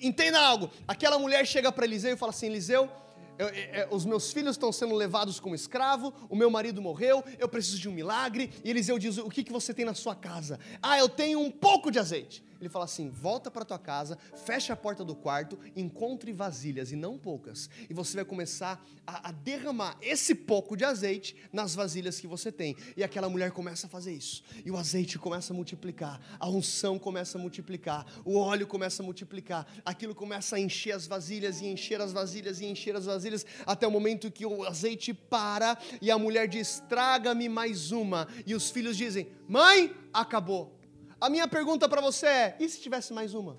[0.02, 2.90] Entenda algo: aquela mulher chega para Eliseu e fala assim: Eliseu,
[3.38, 7.24] eu, eu, eu, os meus filhos estão sendo levados como escravo, o meu marido morreu,
[7.40, 8.52] eu preciso de um milagre.
[8.64, 10.60] E Eliseu diz: O que, que você tem na sua casa?
[10.82, 14.74] Ah, eu tenho um pouco de azeite ele fala assim: volta para tua casa, fecha
[14.74, 19.32] a porta do quarto, encontre vasilhas e não poucas, e você vai começar a, a,
[19.32, 22.76] derramar esse pouco de azeite nas vasilhas que você tem.
[22.96, 26.98] E aquela mulher começa a fazer isso, e o azeite começa a multiplicar, a unção
[26.98, 31.66] começa a multiplicar, o óleo começa a multiplicar, aquilo começa a encher as vasilhas e
[31.66, 36.10] encher as vasilhas e encher as vasilhas, até o momento que o azeite para e
[36.10, 40.83] a mulher diz: traga-me mais uma, e os filhos dizem: mãe, acabou.
[41.26, 43.58] A minha pergunta para você é: e se tivesse mais uma?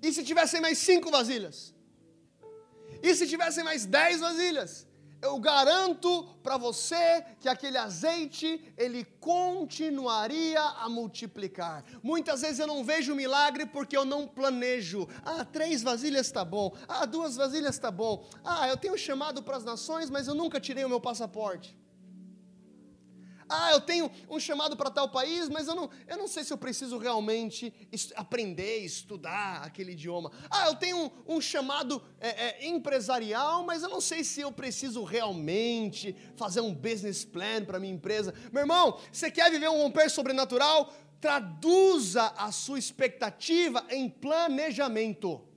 [0.00, 1.74] E se tivessem mais cinco vasilhas?
[3.02, 4.86] E se tivessem mais dez vasilhas?
[5.20, 6.10] Eu garanto
[6.44, 11.84] para você que aquele azeite ele continuaria a multiplicar.
[12.00, 15.08] Muitas vezes eu não vejo milagre porque eu não planejo.
[15.24, 16.72] Ah, três vasilhas está bom.
[16.86, 18.24] Ah, duas vasilhas está bom.
[18.44, 21.76] Ah, eu tenho chamado para as nações, mas eu nunca tirei o meu passaporte.
[23.48, 26.52] Ah, eu tenho um chamado para tal país, mas eu não, eu não sei se
[26.52, 27.72] eu preciso realmente
[28.14, 30.32] aprender, estudar aquele idioma.
[30.50, 34.50] Ah, eu tenho um, um chamado é, é, empresarial, mas eu não sei se eu
[34.50, 38.34] preciso realmente fazer um business plan para minha empresa.
[38.52, 40.92] Meu irmão, você quer viver um romper sobrenatural?
[41.20, 45.55] Traduza a sua expectativa em planejamento.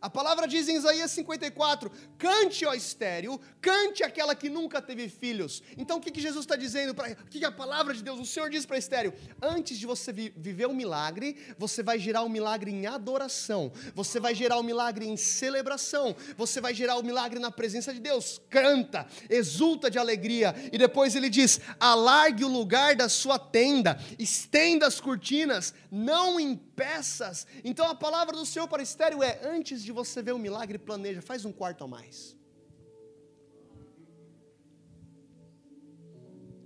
[0.00, 5.62] A palavra diz em Isaías 54: cante, ó estéreo, cante aquela que nunca teve filhos.
[5.76, 6.94] Então o que, que Jesus está dizendo?
[6.94, 9.12] Pra, o que, que a palavra de Deus, o Senhor diz para estéreo?
[9.42, 14.20] Antes de você vi, viver um milagre, você vai gerar um milagre em adoração, você
[14.20, 18.40] vai gerar um milagre em celebração, você vai gerar um milagre na presença de Deus.
[18.48, 20.54] Canta, exulta de alegria.
[20.72, 27.46] E depois ele diz: alargue o lugar da sua tenda, estenda as cortinas, não impeças.
[27.64, 30.76] Então a palavra do Senhor para estéreo é: antes de de você ver um milagre,
[30.78, 32.36] planeja, faz um quarto a mais.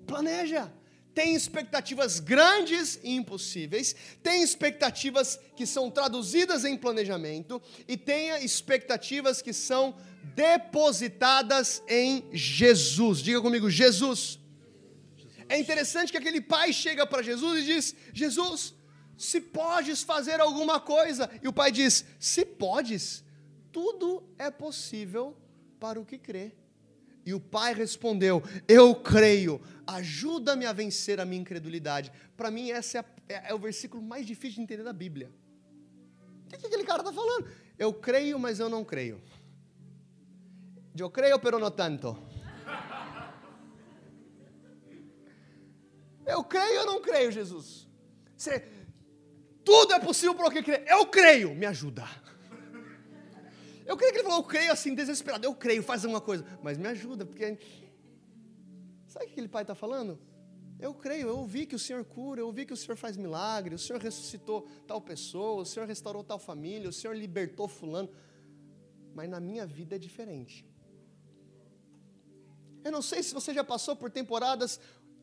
[0.06, 0.64] Planeja.
[1.14, 9.42] Tem expectativas grandes e impossíveis, tem expectativas que são traduzidas em planejamento e tem expectativas
[9.42, 9.94] que são
[10.35, 13.18] depositadas em Jesus.
[13.18, 14.38] Diga comigo, Jesus.
[15.50, 18.74] É interessante que aquele pai chega para Jesus e diz: Jesus,
[19.22, 21.30] se podes fazer alguma coisa.
[21.42, 23.24] E o pai diz: Se podes,
[23.70, 25.37] tudo é possível
[25.78, 26.52] para o que crê.
[27.24, 32.12] E o pai respondeu: Eu creio, ajuda-me a vencer a minha incredulidade.
[32.37, 35.30] Para mim, esse é, é, é, o versículo mais difícil de entender da Bíblia.
[36.44, 37.48] O que, que aquele cara está falando?
[37.78, 39.22] Eu creio, mas eu não creio.
[40.98, 42.18] Eu creio, pero no tanto.
[46.26, 47.88] Eu creio, eu não creio, Jesus.
[48.37, 48.68] Você,
[49.64, 50.85] tudo é possível para o que crê.
[50.87, 52.05] Eu creio, me ajuda.
[53.85, 55.44] Eu creio que ele falou, eu creio assim, desesperado.
[55.44, 56.44] Eu creio, faz alguma coisa.
[56.62, 57.59] Mas me ajuda, porque.
[59.07, 60.18] Sabe o que aquele pai está falando?
[60.81, 63.75] Eu creio, eu ouvi que o Senhor cura, eu ouvi que o Senhor faz milagre,
[63.75, 68.11] o Senhor ressuscitou tal pessoa, o Senhor restaurou tal família, o Senhor libertou fulano.
[69.14, 70.66] Mas na minha vida é diferente.
[72.83, 74.81] Eu não sei se você já passou por temporadas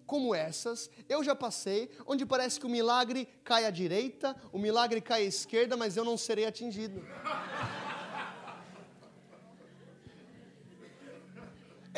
[0.09, 4.99] como essas, eu já passei, onde parece que o milagre cai à direita, o milagre
[4.99, 6.99] cai à esquerda, mas eu não serei atingido.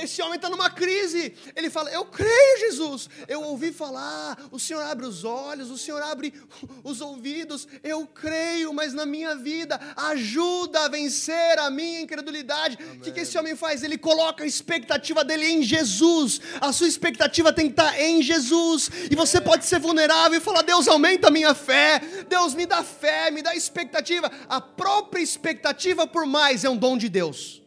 [0.02, 1.34] Esse homem está numa crise.
[1.56, 3.10] Ele fala: Eu creio, Jesus.
[3.28, 4.38] Eu ouvi falar.
[4.52, 6.34] O Senhor abre os olhos, o Senhor abre
[6.84, 7.68] os ouvidos.
[7.84, 12.78] Eu creio, mas na minha vida, ajuda a vencer a minha incredulidade.
[12.96, 13.84] O que, que esse homem faz?
[13.84, 16.42] Ele coloca a expectativa dele em Jesus.
[16.60, 18.90] A sua expectativa tem que estar tá em Jesus.
[19.10, 22.02] E você pode ser vulnerável e falar: Deus, aumenta a minha fé.
[22.28, 24.32] Deus, me dá fé, me dá expectativa.
[24.50, 27.61] A própria expectativa por mais é um dom de Deus.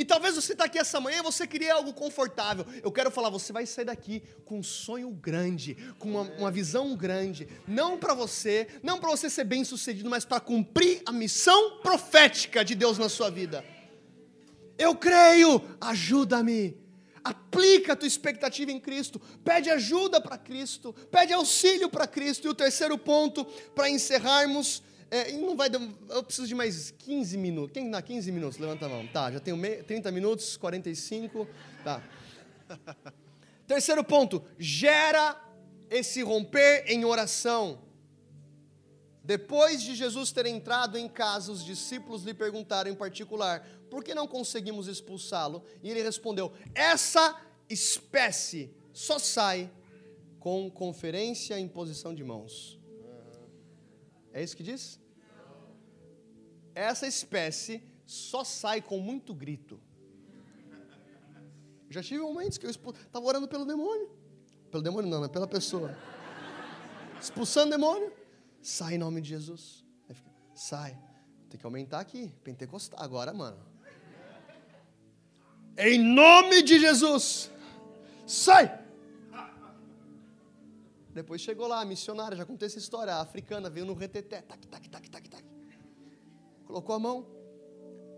[0.00, 2.64] E talvez você está aqui essa manhã e você queria algo confortável.
[2.82, 6.96] Eu quero falar, você vai sair daqui com um sonho grande, com uma, uma visão
[6.96, 7.46] grande.
[7.68, 12.64] Não para você, não para você ser bem sucedido, mas para cumprir a missão profética
[12.64, 13.62] de Deus na sua vida.
[14.78, 16.78] Eu creio, ajuda-me.
[17.22, 22.46] Aplica a tua expectativa em Cristo, pede ajuda para Cristo, pede auxílio para Cristo.
[22.46, 25.68] E o terceiro ponto, para encerrarmos, é, não vai
[26.08, 27.72] eu preciso de mais 15 minutos.
[27.72, 28.58] Quem dá 15 minutos?
[28.58, 29.06] Levanta a mão.
[29.08, 31.48] Tá, já tenho 30 minutos, 45.
[31.82, 32.02] Tá.
[33.66, 35.40] Terceiro ponto, gera
[35.90, 37.80] esse romper em oração.
[39.22, 44.14] Depois de Jesus ter entrado em casa, os discípulos lhe perguntaram em particular: por que
[44.14, 45.64] não conseguimos expulsá-lo?
[45.82, 49.70] E ele respondeu: essa espécie só sai
[50.38, 52.79] com conferência e imposição de mãos.
[54.32, 55.00] É isso que diz?
[56.74, 59.80] essa espécie só sai com muito grito.
[61.88, 64.10] Já tive momentos que eu estava orando pelo demônio.
[64.70, 65.96] Pelo demônio não, é pela pessoa.
[67.20, 68.12] Expulsando demônio.
[68.62, 69.84] Sai em nome de Jesus.
[70.12, 70.96] Fica, sai.
[71.48, 72.32] Tem que aumentar aqui.
[72.44, 73.00] Pentecostal.
[73.02, 73.58] Agora, mano.
[75.76, 77.50] Em nome de Jesus.
[78.26, 78.79] Sai.
[81.12, 84.66] Depois chegou lá, a missionária, já contei essa história, a africana veio no reteté, tac,
[84.68, 85.50] tac, tac, tac, tac
[86.70, 87.26] colocou a mão.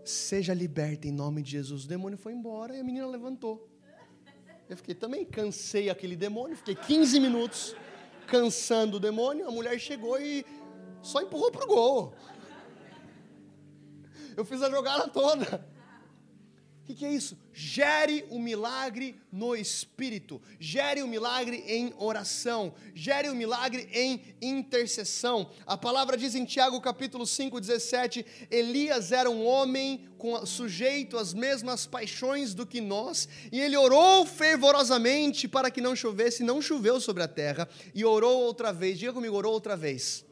[0.05, 1.85] Seja liberta em nome de Jesus.
[1.85, 3.67] O demônio foi embora e a menina levantou.
[4.69, 7.75] Eu fiquei também, cansei aquele demônio, fiquei 15 minutos
[8.27, 9.47] cansando o demônio.
[9.47, 10.45] A mulher chegou e
[11.01, 12.13] só empurrou para o gol.
[14.37, 15.67] Eu fiz a jogada toda.
[16.83, 17.37] O que, que, é isso?
[17.53, 25.49] Gere o milagre no espírito, gere o milagre em oração, gere o milagre em intercessão.
[25.65, 31.33] A palavra diz em Tiago capítulo 5, 17: Elias era um homem com, sujeito às
[31.33, 36.99] mesmas paixões do que nós, e ele orou fervorosamente para que não chovesse, não choveu
[36.99, 38.99] sobre a terra, e orou outra vez.
[38.99, 40.25] Diga comigo, orou outra vez.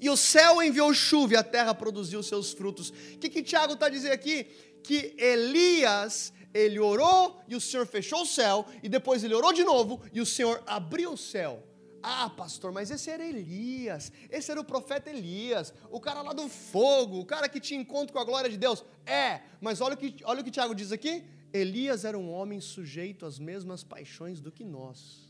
[0.00, 2.88] E o céu enviou chuva e a terra produziu seus frutos.
[2.88, 4.46] O que, que Tiago está dizendo aqui?
[4.82, 9.64] Que Elias, ele orou e o Senhor fechou o céu, e depois ele orou de
[9.64, 11.64] novo e o Senhor abriu o céu.
[12.02, 16.48] Ah, pastor, mas esse era Elias, esse era o profeta Elias, o cara lá do
[16.48, 18.82] fogo, o cara que tinha encontro com a glória de Deus.
[19.04, 22.60] É, mas olha o que, olha o que Tiago diz aqui: Elias era um homem
[22.60, 25.28] sujeito às mesmas paixões do que nós.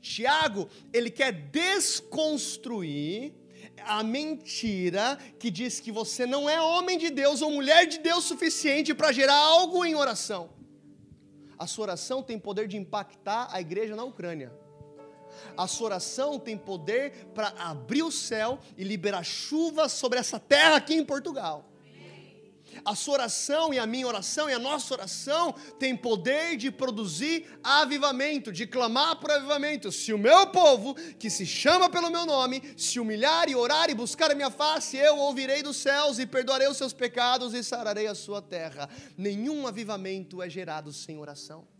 [0.00, 3.34] Tiago, ele quer desconstruir
[3.84, 8.24] a mentira que diz que você não é homem de Deus ou mulher de Deus
[8.24, 10.50] suficiente para gerar algo em oração.
[11.58, 14.52] A sua oração tem poder de impactar a igreja na Ucrânia.
[15.56, 20.76] A sua oração tem poder para abrir o céu e liberar chuva sobre essa terra
[20.76, 21.64] aqui em Portugal.
[22.84, 27.46] A sua oração e a minha oração e a nossa oração tem poder de produzir
[27.62, 29.92] avivamento, de clamar por avivamento.
[29.92, 33.94] Se o meu povo, que se chama pelo meu nome, se humilhar e orar e
[33.94, 38.06] buscar a minha face, eu ouvirei dos céus e perdoarei os seus pecados e sararei
[38.06, 38.88] a sua terra.
[39.16, 41.73] Nenhum avivamento é gerado sem oração.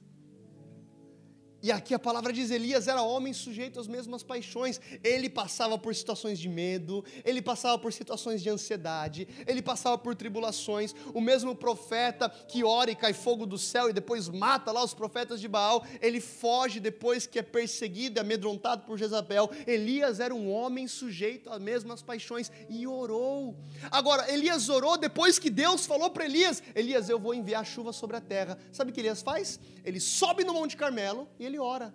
[1.64, 4.78] E aqui a palavra diz: Elias era homem sujeito às mesmas paixões.
[5.02, 10.14] Ele passava por situações de medo, ele passava por situações de ansiedade, ele passava por
[10.14, 10.94] tribulações.
[11.14, 14.92] O mesmo profeta que ora e cai fogo do céu e depois mata lá os
[14.92, 19.50] profetas de Baal, ele foge depois que é perseguido e amedrontado por Jezabel.
[19.66, 23.56] Elias era um homem sujeito às mesmas paixões e orou.
[23.90, 28.18] Agora, Elias orou depois que Deus falou para Elias: Elias, eu vou enviar chuva sobre
[28.18, 28.58] a terra.
[28.70, 29.58] Sabe o que Elias faz?
[29.82, 31.94] Ele sobe no Monte Carmelo e ele ele ora.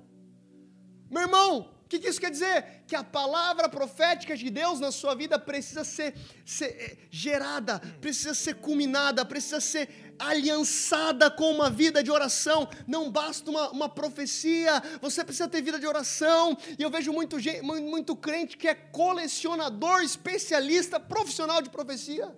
[1.10, 2.84] Meu irmão, O que, que isso quer dizer?
[2.86, 6.14] Que a palavra profética de Deus na sua vida precisa ser,
[6.46, 12.70] ser eh, gerada, precisa ser culminada, precisa ser aliançada com uma vida de oração.
[12.86, 16.56] Não basta uma, uma profecia, você precisa ter vida de oração.
[16.78, 22.32] E eu vejo muito, muito, muito crente que é colecionador, especialista, profissional de profecia.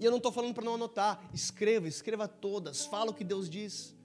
[0.00, 1.22] E eu não estou falando para não anotar.
[1.34, 3.95] Escreva, escreva todas, fala o que Deus diz.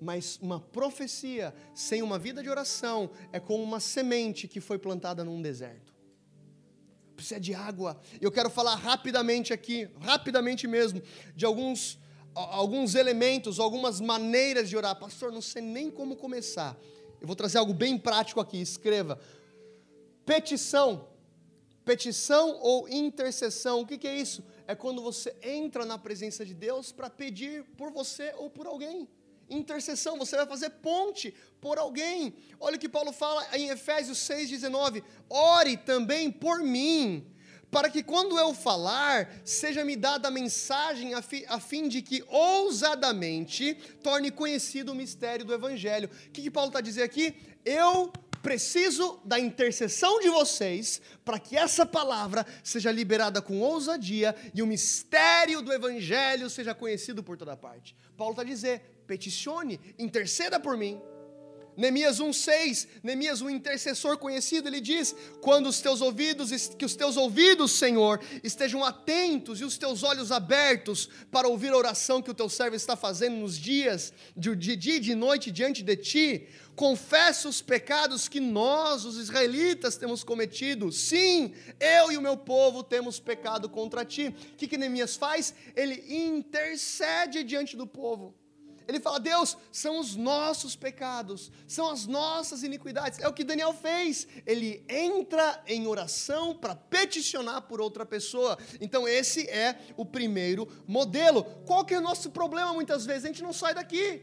[0.00, 5.24] Mas uma profecia sem uma vida de oração é como uma semente que foi plantada
[5.24, 5.92] num deserto.
[7.16, 8.00] Precisa de água.
[8.20, 11.02] Eu quero falar rapidamente aqui, rapidamente mesmo,
[11.34, 11.98] de alguns,
[12.32, 14.96] alguns elementos, algumas maneiras de orar.
[14.96, 16.76] Pastor, não sei nem como começar.
[17.20, 18.60] Eu vou trazer algo bem prático aqui.
[18.60, 19.18] Escreva.
[20.24, 21.08] Petição.
[21.84, 23.80] Petição ou intercessão.
[23.80, 24.44] O que, que é isso?
[24.68, 29.08] É quando você entra na presença de Deus para pedir por você ou por alguém
[29.48, 32.34] intercessão, você vai fazer ponte por alguém.
[32.60, 37.26] Olha o que Paulo fala em Efésios 6,19: ore também por mim,
[37.70, 42.24] para que quando eu falar, seja-me dada a mensagem a, fi, a, fim de que
[42.28, 46.08] ousadamente torne conhecido o mistério do Evangelho.
[46.26, 47.34] O que, que Paulo está dizendo aqui?
[47.64, 54.62] Eu preciso da intercessão de vocês para que essa palavra seja liberada com ousadia e
[54.62, 57.94] o mistério do Evangelho seja conhecido por toda parte.
[58.16, 61.00] Paulo está dizendo: peticione, interceda por mim.
[61.80, 67.16] Neemias 1:6, Neemias, um intercessor conhecido, ele diz: "Quando os teus ouvidos, que os teus
[67.16, 72.34] ouvidos, Senhor, estejam atentos e os teus olhos abertos para ouvir a oração que o
[72.34, 77.48] teu servo está fazendo nos dias de dia e de noite diante de ti, confessa
[77.48, 80.90] os pecados que nós, os israelitas, temos cometido.
[80.90, 85.54] Sim, eu e o meu povo temos pecado contra ti." O que que Neemias faz?
[85.76, 88.34] Ele intercede diante do povo.
[88.88, 93.18] Ele fala: Deus, são os nossos pecados, são as nossas iniquidades.
[93.18, 94.26] É o que Daniel fez.
[94.46, 98.56] Ele entra em oração para peticionar por outra pessoa.
[98.80, 101.44] Então, esse é o primeiro modelo.
[101.66, 103.26] Qual que é o nosso problema muitas vezes?
[103.26, 104.22] A gente não sai daqui.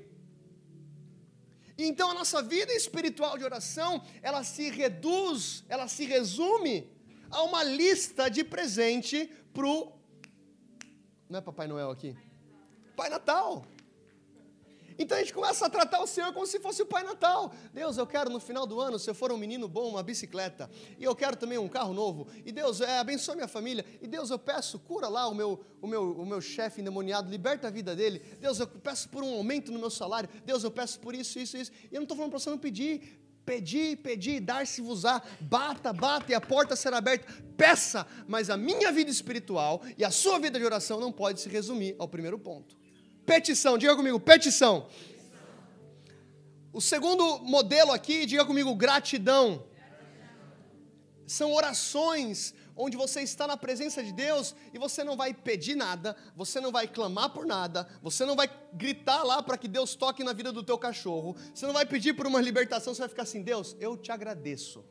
[1.77, 6.89] Então, a nossa vida espiritual de oração, ela se reduz, ela se resume
[7.29, 9.91] a uma lista de presente para o.
[11.29, 12.17] Não é Papai Noel aqui?
[12.95, 13.63] Pai Natal.
[14.97, 17.53] Então a gente começa a tratar o Senhor como se fosse o Pai Natal.
[17.73, 20.69] Deus, eu quero no final do ano, se eu for um menino bom, uma bicicleta.
[20.97, 22.27] E eu quero também um carro novo.
[22.45, 23.85] E Deus, é, abençoe minha família.
[24.01, 27.67] E Deus, eu peço, cura lá o meu, o meu, o meu chefe endemoniado, liberta
[27.67, 28.19] a vida dele.
[28.39, 30.29] Deus, eu peço por um aumento no meu salário.
[30.45, 31.71] Deus, eu peço por isso, isso, isso.
[31.91, 33.21] E eu não estou falando para você não pedir.
[33.45, 37.31] Pedir, pedir, dar-se-vos-á, bata, bata e a porta será aberta.
[37.55, 41.47] Peça, mas a minha vida espiritual e a sua vida de oração não pode se
[41.47, 42.75] resumir ao primeiro ponto.
[43.25, 44.87] Petição, diga comigo, petição.
[46.71, 49.65] O segundo modelo aqui, diga comigo, gratidão.
[51.25, 56.15] São orações onde você está na presença de Deus e você não vai pedir nada,
[56.35, 60.23] você não vai clamar por nada, você não vai gritar lá para que Deus toque
[60.23, 63.23] na vida do teu cachorro, você não vai pedir por uma libertação, você vai ficar
[63.23, 64.83] assim, Deus, eu te agradeço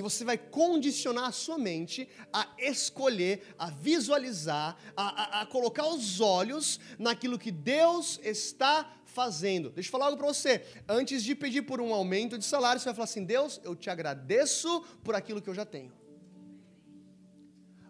[0.00, 5.86] e você vai condicionar a sua mente a escolher, a visualizar, a, a, a colocar
[5.86, 9.68] os olhos naquilo que Deus está fazendo.
[9.68, 10.64] Deixa eu falar algo para você.
[10.88, 13.90] Antes de pedir por um aumento de salário, você vai falar assim: Deus, eu te
[13.90, 15.92] agradeço por aquilo que eu já tenho.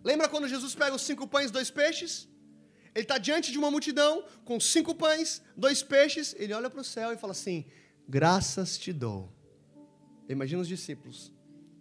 [0.03, 2.29] Lembra quando Jesus pega os cinco pães e dois peixes?
[2.93, 6.35] Ele está diante de uma multidão com cinco pães, dois peixes.
[6.37, 7.65] Ele olha para o céu e fala assim:
[8.09, 9.33] Graças te dou.
[10.29, 11.33] Imagina os discípulos.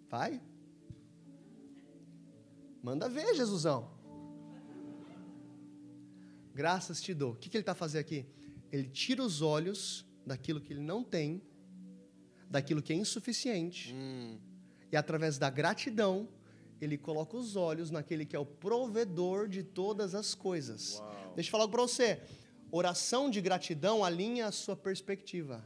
[0.10, 0.42] Vai.
[2.82, 3.92] Manda ver, Jesusão.
[6.54, 7.34] Graças te dou.
[7.34, 8.26] O que, que ele está fazendo aqui?
[8.72, 11.42] Ele tira os olhos daquilo que ele não tem,
[12.50, 14.38] daquilo que é insuficiente, hum.
[14.92, 16.28] e através da gratidão,
[16.82, 21.00] ele coloca os olhos naquele que é o provedor de todas as coisas.
[21.00, 21.34] Uau.
[21.36, 22.22] Deixa eu falar para você.
[22.72, 25.64] Oração de gratidão alinha a sua perspectiva.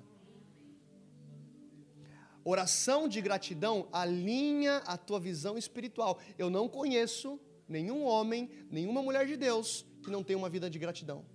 [2.45, 6.19] Oração de gratidão alinha a tua visão espiritual.
[6.37, 10.77] Eu não conheço nenhum homem, nenhuma mulher de Deus que não tenha uma vida de
[10.77, 11.25] gratidão.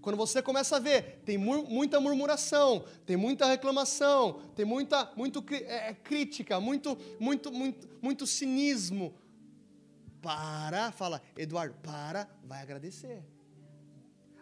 [0.00, 5.88] Quando você começa a ver, tem muita murmuração, tem muita reclamação, tem muita muito, é,
[5.88, 9.14] é, crítica, muito, muito, muito, muito cinismo.
[10.22, 13.24] Para, fala, Eduardo, para, vai agradecer.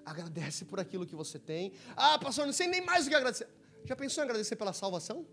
[0.05, 1.73] Agradece por aquilo que você tem.
[1.97, 3.49] Ah, pastor, não sei nem mais o que agradecer.
[3.85, 5.27] Já pensou em agradecer pela salvação?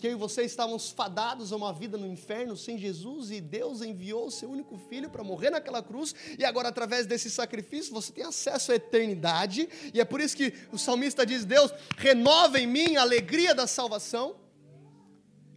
[0.00, 3.82] que eu e você estávamos fadados a uma vida no inferno sem Jesus e Deus
[3.82, 8.10] enviou o seu único filho para morrer naquela cruz e agora através desse sacrifício você
[8.10, 12.66] tem acesso à eternidade e é por isso que o salmista diz: Deus, renova em
[12.66, 14.36] mim a alegria da salvação.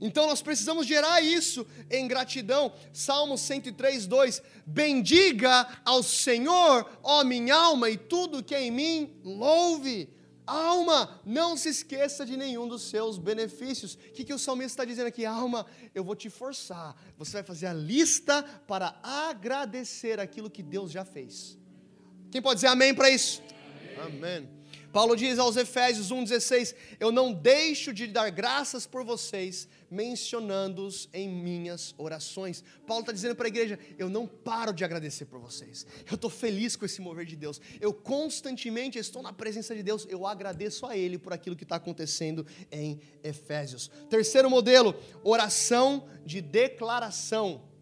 [0.01, 2.73] Então nós precisamos gerar isso em gratidão.
[2.91, 9.21] Salmo 103, 2: Bendiga ao Senhor, ó minha alma, e tudo que é em mim,
[9.23, 10.09] louve.
[10.45, 13.93] Alma, não se esqueça de nenhum dos seus benefícios.
[13.95, 15.25] O que, que o salmista está dizendo aqui?
[15.25, 15.65] Alma,
[15.95, 16.95] eu vou te forçar.
[17.17, 21.57] Você vai fazer a lista para agradecer aquilo que Deus já fez.
[22.31, 23.41] Quem pode dizer amém para isso?
[23.97, 24.17] Amém.
[24.17, 24.63] amém.
[24.93, 31.29] Paulo diz aos Efésios 1,16: Eu não deixo de dar graças por vocês, mencionando-os em
[31.29, 32.63] minhas orações.
[32.87, 35.85] Paulo está dizendo para a igreja: Eu não paro de agradecer por vocês.
[36.09, 37.61] Eu estou feliz com esse mover de Deus.
[37.79, 40.07] Eu constantemente estou na presença de Deus.
[40.09, 43.91] Eu agradeço a Ele por aquilo que está acontecendo em Efésios.
[44.09, 47.72] Terceiro modelo: oração de declaração.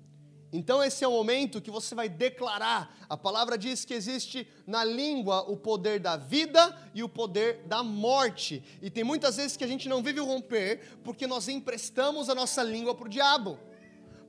[0.54, 2.98] Então, esse é o momento que você vai declarar.
[3.08, 7.82] A palavra diz que existe na língua o poder da vida e o poder da
[7.82, 8.62] morte.
[8.82, 12.36] E tem muitas vezes que a gente não vive o romper porque nós emprestamos a
[12.36, 13.58] nossa língua para o diabo.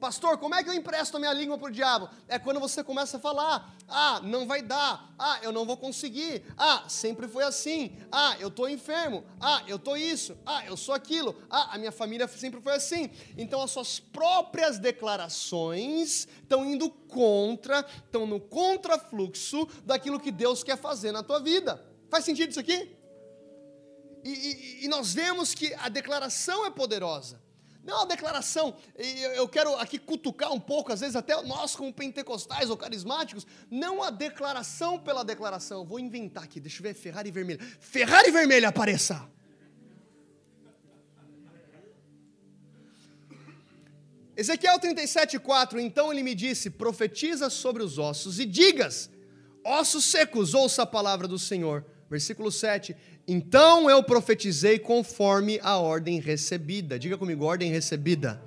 [0.03, 2.11] Pastor, como é que eu empresto a minha língua para o diabo?
[2.26, 6.42] É quando você começa a falar: ah, não vai dar, ah, eu não vou conseguir,
[6.59, 10.92] ah, sempre foi assim, ah, eu estou enfermo, ah, eu estou isso, ah, eu sou
[10.92, 13.11] aquilo, ah, a minha família sempre foi assim.
[13.38, 20.78] Então as suas próprias declarações estão indo contra, estão no contrafluxo daquilo que Deus quer
[20.78, 21.80] fazer na tua vida.
[22.11, 22.96] Faz sentido isso aqui?
[24.24, 27.41] E, e, e nós vemos que a declaração é poderosa.
[27.85, 28.76] Não é uma declaração,
[29.35, 34.03] eu quero aqui cutucar um pouco, às vezes até nós como pentecostais ou carismáticos, não
[34.03, 35.80] a declaração pela declaração.
[35.80, 37.59] Eu vou inventar aqui, deixa eu ver, Ferrari vermelha.
[37.80, 39.28] Ferrari vermelha apareça!
[44.37, 49.11] Ezequiel 37,4: Então ele me disse: profetiza sobre os ossos e digas,
[49.64, 51.85] ossos secos, ouça a palavra do Senhor.
[52.12, 52.94] Versículo 7:
[53.26, 56.98] então eu profetizei conforme a ordem recebida.
[56.98, 58.42] Diga comigo, ordem recebida.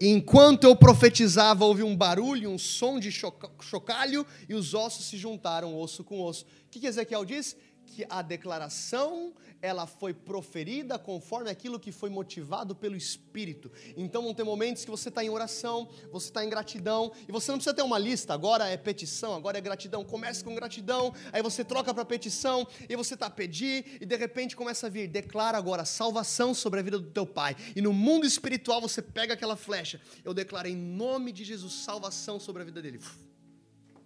[0.00, 5.76] Enquanto eu profetizava, houve um barulho, um som de chocalho, e os ossos se juntaram,
[5.78, 6.44] osso com osso.
[6.44, 7.56] O que Ezequiel diz?
[7.86, 9.32] Que a declaração
[9.62, 13.70] ela foi proferida conforme aquilo que foi motivado pelo Espírito.
[13.96, 17.50] Então vão ter momentos que você está em oração, você está em gratidão, e você
[17.50, 20.04] não precisa ter uma lista, agora é petição, agora é gratidão.
[20.04, 24.16] Comece com gratidão, aí você troca para petição, e você está a pedir, e de
[24.16, 27.56] repente começa a vir, declara agora salvação sobre a vida do teu pai.
[27.74, 32.38] E no mundo espiritual você pega aquela flecha, eu declaro em nome de Jesus salvação
[32.38, 33.00] sobre a vida dele.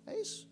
[0.06, 0.48] É isso.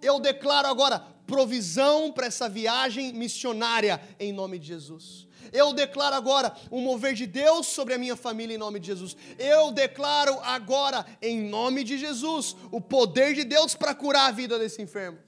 [0.00, 5.26] Eu declaro agora provisão para essa viagem missionária em nome de Jesus.
[5.52, 9.16] Eu declaro agora o mover de Deus sobre a minha família em nome de Jesus.
[9.38, 14.58] Eu declaro agora em nome de Jesus o poder de Deus para curar a vida
[14.58, 15.18] desse enfermo.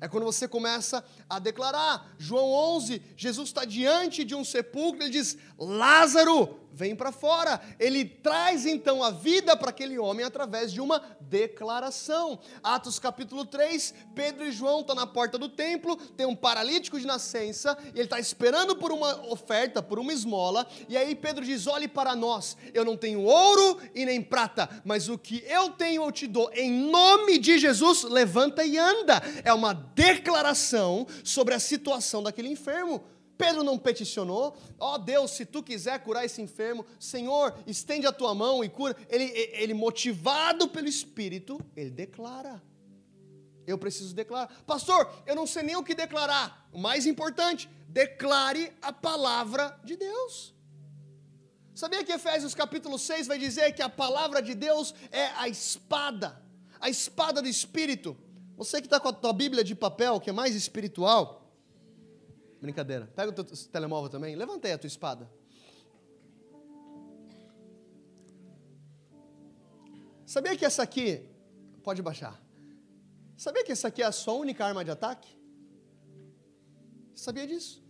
[0.00, 2.14] É quando você começa a declarar.
[2.18, 7.60] João 11, Jesus está diante de um sepulcro, ele diz: Lázaro, vem para fora.
[7.76, 12.38] Ele traz então a vida para aquele homem através de uma declaração.
[12.62, 17.06] Atos capítulo 3, Pedro e João estão na porta do templo, tem um paralítico de
[17.06, 21.66] nascença, e ele está esperando por uma oferta, por uma esmola, e aí Pedro diz:
[21.66, 26.04] Olhe para nós, eu não tenho ouro e nem prata, mas o que eu tenho
[26.04, 26.48] eu te dou.
[26.54, 29.20] Em nome de Jesus, levanta e anda.
[29.42, 33.02] É uma declaração sobre a situação daquele enfermo.
[33.38, 38.12] Pedro não peticionou, ó oh, Deus, se tu quiser curar esse enfermo, Senhor, estende a
[38.12, 38.96] tua mão e cura.
[39.08, 42.60] Ele, ele motivado pelo Espírito, ele declara.
[43.64, 44.48] Eu preciso declarar.
[44.66, 46.68] Pastor, eu não sei nem o que declarar.
[46.72, 50.52] O mais importante, declare a palavra de Deus.
[51.74, 56.42] Sabia que Efésios capítulo 6 vai dizer que a palavra de Deus é a espada,
[56.80, 58.16] a espada do Espírito.
[58.56, 61.37] Você que está com a tua Bíblia de papel, que é mais espiritual,
[62.60, 63.06] Brincadeira.
[63.14, 64.34] Pega o teu telemóvel também.
[64.34, 65.30] Levantei a tua espada.
[70.26, 71.28] Sabia que essa aqui.
[71.82, 72.38] Pode baixar.
[73.36, 75.38] Sabia que essa aqui é a sua única arma de ataque?
[77.14, 77.82] Sabia disso?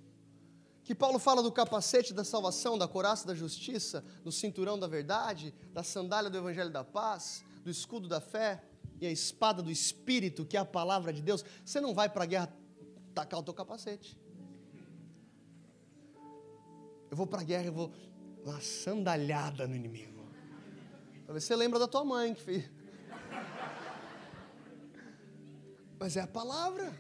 [0.85, 5.55] Que Paulo fala do capacete da salvação, da coraça da justiça, do cinturão da verdade,
[5.73, 8.63] da sandália do evangelho da paz, do escudo da fé
[9.01, 11.45] e a espada do espírito, que é a palavra de Deus.
[11.65, 12.53] Você não vai para a guerra
[13.15, 14.19] tacar o teu capacete.
[17.11, 17.93] Eu vou para a guerra, eu vou
[18.45, 20.27] uma sandalhada no inimigo.
[21.27, 22.71] Talvez você lembra da tua mãe que fez.
[25.99, 26.97] Mas é a palavra.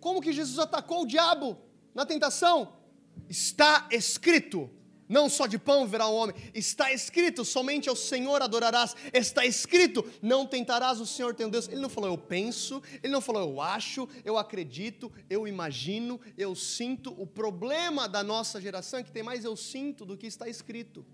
[0.00, 1.56] Como que Jesus atacou o diabo
[1.94, 2.76] na tentação?
[3.28, 4.70] Está escrito.
[5.08, 6.34] Não só de pão viverá o homem.
[6.54, 8.94] Está escrito: somente ao Senhor adorarás.
[9.12, 11.68] Está escrito: não tentarás o Senhor teu Deus.
[11.68, 16.54] Ele não falou eu penso, ele não falou eu acho, eu acredito, eu imagino, eu
[16.54, 17.14] sinto.
[17.20, 21.04] O problema da nossa geração é que tem mais eu sinto do que está escrito.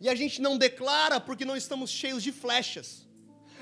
[0.00, 3.06] E a gente não declara porque não estamos cheios de flechas.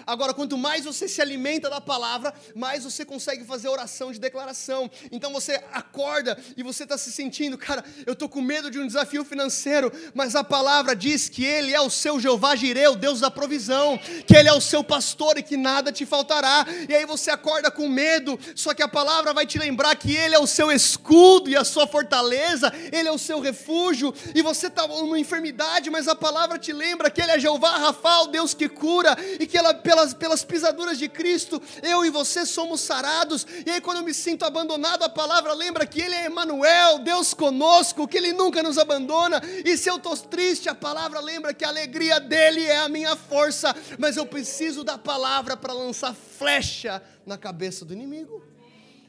[0.06, 4.90] Agora, quanto mais você se alimenta da palavra, mais você consegue fazer oração de declaração.
[5.10, 8.86] Então você acorda e você está se sentindo, cara, eu estou com medo de um
[8.86, 13.20] desafio financeiro, mas a palavra diz que Ele é o seu Jeová Jireh, o Deus
[13.20, 16.66] da provisão, que Ele é o seu pastor e que nada te faltará.
[16.88, 20.34] E aí você acorda com medo, só que a palavra vai te lembrar que Ele
[20.34, 24.66] é o seu escudo e a sua fortaleza, Ele é o seu refúgio, e você
[24.66, 28.54] está numa enfermidade, mas a palavra te lembra que Ele é Jeová Rafa, o Deus
[28.54, 33.44] que cura, e que ela pelas, pelas pisaduras de Cristo, eu e você somos sarados.
[33.66, 37.34] E aí, quando eu me sinto abandonado, a palavra lembra que Ele é Emmanuel, Deus
[37.34, 39.42] conosco, que Ele nunca nos abandona.
[39.64, 43.16] E se eu estou triste, a palavra lembra que a alegria dele é a minha
[43.16, 43.74] força.
[43.98, 48.44] Mas eu preciso da palavra para lançar flecha na cabeça do inimigo.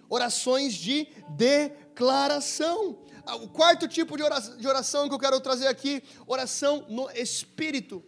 [0.10, 2.98] Orações de declaração.
[3.24, 8.04] Ah, o quarto tipo de oração que eu quero trazer aqui, oração no Espírito.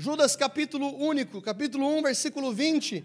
[0.00, 3.04] Judas capítulo único, capítulo 1, versículo 20.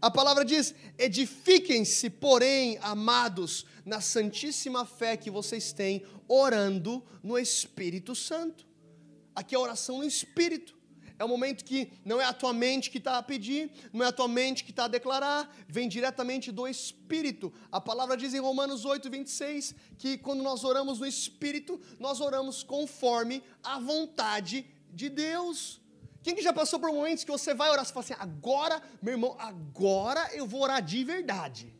[0.00, 8.16] A palavra diz: Edifiquem-se, porém, amados, na santíssima fé que vocês têm, orando no Espírito
[8.16, 8.66] Santo.
[9.36, 10.76] Aqui é a oração no Espírito.
[11.16, 14.08] É o momento que não é a tua mente que está a pedir, não é
[14.08, 17.52] a tua mente que está a declarar, vem diretamente do Espírito.
[17.70, 22.64] A palavra diz em Romanos 8, 26 que quando nós oramos no Espírito, nós oramos
[22.64, 25.81] conforme a vontade de Deus.
[26.22, 29.14] Quem que já passou por momentos que você vai orar, você fala assim, agora, meu
[29.14, 31.74] irmão, agora eu vou orar de verdade.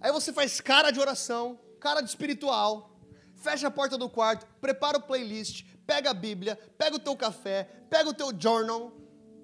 [0.00, 2.98] Aí você faz cara de oração, cara de espiritual,
[3.34, 7.64] fecha a porta do quarto, prepara o playlist, pega a Bíblia, pega o teu café,
[7.90, 8.92] pega o teu journal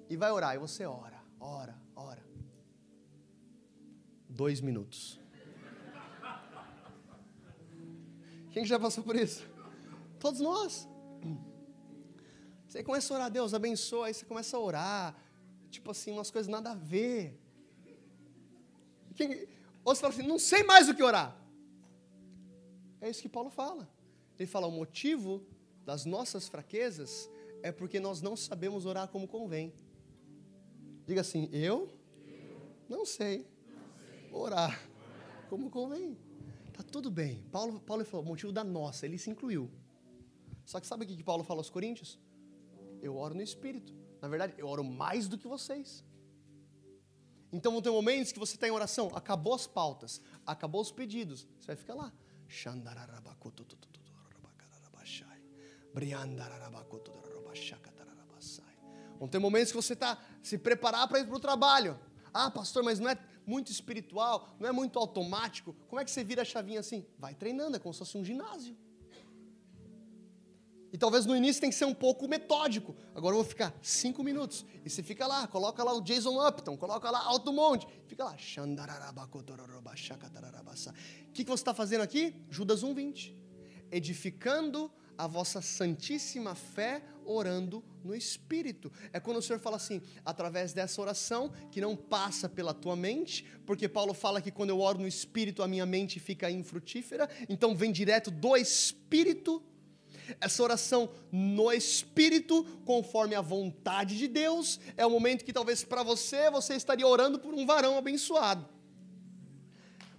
[0.09, 0.55] e vai orar.
[0.55, 2.23] E você ora, ora, ora.
[4.27, 5.19] Dois minutos.
[8.51, 9.45] Quem já passou por isso?
[10.19, 10.87] Todos nós.
[12.71, 15.13] Você começa a orar, Deus abençoa, aí você começa a orar,
[15.69, 17.37] tipo assim, umas coisas nada a ver.
[19.13, 19.45] Quem,
[19.83, 21.37] ou você fala assim, não sei mais o que orar.
[23.01, 23.89] É isso que Paulo fala.
[24.39, 25.45] Ele fala, o motivo
[25.83, 27.29] das nossas fraquezas
[27.61, 29.73] é porque nós não sabemos orar como convém.
[31.05, 31.89] Diga assim, eu
[32.87, 33.45] não sei
[34.31, 34.81] orar
[35.49, 36.17] como convém.
[36.71, 37.43] Tá tudo bem.
[37.51, 39.69] Paulo, Paulo falou, o motivo da nossa, ele se incluiu.
[40.63, 42.17] Só que sabe o que Paulo fala aos Coríntios?
[43.01, 43.93] Eu oro no Espírito.
[44.21, 46.03] Na verdade, eu oro mais do que vocês.
[47.51, 51.45] Então vão ter momentos que você está em oração, acabou as pautas, acabou os pedidos,
[51.59, 52.13] você vai ficar lá.
[59.19, 61.99] Vão ter momentos que você está se preparar para ir para o trabalho.
[62.33, 65.73] Ah, pastor, mas não é muito espiritual, não é muito automático.
[65.87, 67.05] Como é que você vira a chavinha assim?
[67.19, 68.77] Vai treinando, é como se fosse um ginásio.
[70.93, 72.95] E talvez no início tem que ser um pouco metódico.
[73.15, 74.65] Agora eu vou ficar cinco minutos.
[74.83, 77.87] E você fica lá, coloca lá o Jason Upton, coloca lá Alto Monte.
[78.07, 78.33] Fica lá.
[78.33, 78.37] O
[81.31, 82.35] que, que você está fazendo aqui?
[82.49, 83.33] Judas 1,20.
[83.89, 88.91] Edificando a vossa santíssima fé, orando no Espírito.
[89.13, 93.45] É quando o Senhor fala assim, através dessa oração, que não passa pela tua mente,
[93.65, 97.75] porque Paulo fala que quando eu oro no Espírito, a minha mente fica infrutífera, então
[97.75, 99.63] vem direto do Espírito
[100.39, 106.03] essa oração no Espírito, conforme a vontade de Deus, é o momento que talvez para
[106.03, 108.67] você, você estaria orando por um varão abençoado.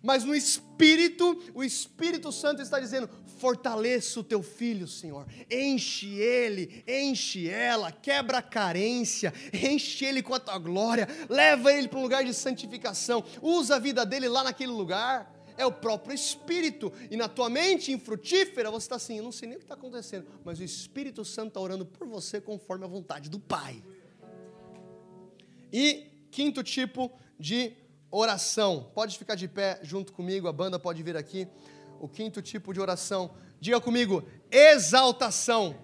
[0.02, 3.08] Mas no Espírito, o Espírito Santo está dizendo:
[3.38, 5.26] fortaleça o teu filho, Senhor.
[5.48, 11.86] Enche ele, enche ela, quebra a carência, enche ele com a tua glória, leva ele
[11.86, 16.14] para um lugar de santificação, usa a vida dele lá naquele lugar é o próprio
[16.14, 16.92] Espírito.
[17.11, 19.74] E na tua mente infrutífera, você está assim: eu não sei nem o que está
[19.74, 23.82] acontecendo, mas o Espírito Santo está orando por você conforme a vontade do Pai.
[25.72, 27.76] E quinto tipo de
[28.11, 28.90] oração.
[28.94, 31.48] Pode ficar de pé junto comigo, a banda pode vir aqui.
[31.98, 33.34] O quinto tipo de oração.
[33.61, 35.76] Diga comigo: exaltação.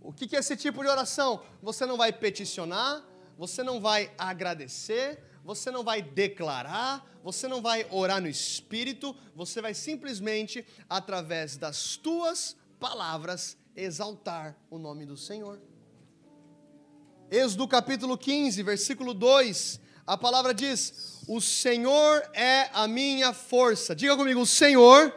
[0.00, 1.42] O que é esse tipo de oração?
[1.62, 3.02] Você não vai peticionar,
[3.38, 9.60] você não vai agradecer, você não vai declarar, você não vai orar no espírito, você
[9.60, 15.60] vai simplesmente, através das tuas palavras, exaltar o nome do Senhor.
[17.30, 23.94] Êxodo capítulo 15, versículo 2, A palavra diz: O Senhor é a minha força.
[23.94, 25.14] Diga comigo: O Senhor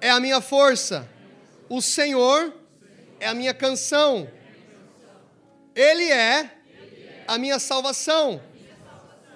[0.00, 1.08] é a minha força.
[1.68, 2.54] O Senhor
[3.18, 4.28] é a minha canção.
[5.74, 6.56] Ele é
[7.26, 8.40] a minha salvação.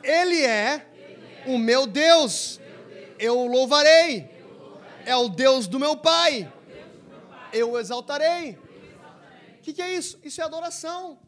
[0.02, 0.86] Ele é
[1.46, 2.60] o meu Deus.
[3.18, 4.30] Eu o louvarei.
[5.04, 6.52] É o Deus do meu Pai.
[7.52, 8.58] Eu o exaltarei.
[9.58, 10.18] O que, que é isso?
[10.22, 11.18] Isso é adoração.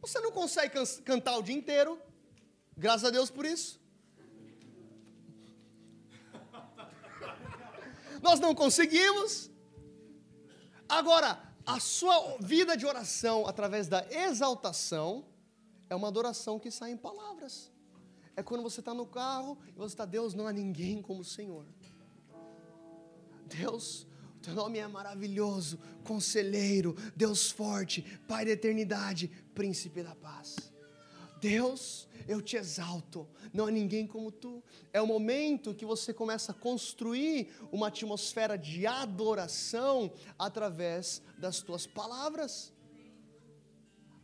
[0.00, 2.00] Você não consegue can cantar o dia inteiro.
[2.76, 3.80] Graças a Deus por isso.
[8.22, 9.50] Nós não conseguimos.
[10.88, 15.24] Agora, a sua vida de oração através da exaltação
[15.90, 17.72] é uma adoração que sai em palavras.
[18.36, 21.24] É quando você está no carro e você está, Deus, não há ninguém como o
[21.24, 21.64] Senhor.
[23.46, 24.06] Deus,
[24.36, 30.56] o teu nome é maravilhoso, conselheiro, Deus forte, Pai da eternidade, príncipe da paz.
[31.40, 34.62] Deus, eu te exalto, não há ninguém como tu.
[34.92, 41.86] É o momento que você começa a construir uma atmosfera de adoração através das tuas
[41.86, 42.72] palavras.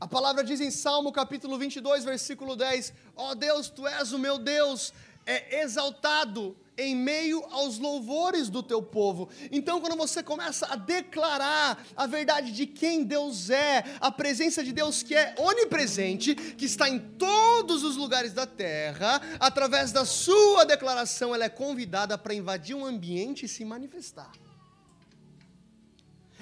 [0.03, 4.19] A palavra diz em Salmo capítulo 22, versículo 10: Ó oh Deus, tu és o
[4.19, 4.93] meu Deus,
[5.25, 9.29] é exaltado em meio aos louvores do teu povo.
[9.53, 14.73] Então, quando você começa a declarar a verdade de quem Deus é, a presença de
[14.73, 20.65] Deus que é onipresente, que está em todos os lugares da terra, através da sua
[20.65, 24.33] declaração, ela é convidada para invadir um ambiente e se manifestar.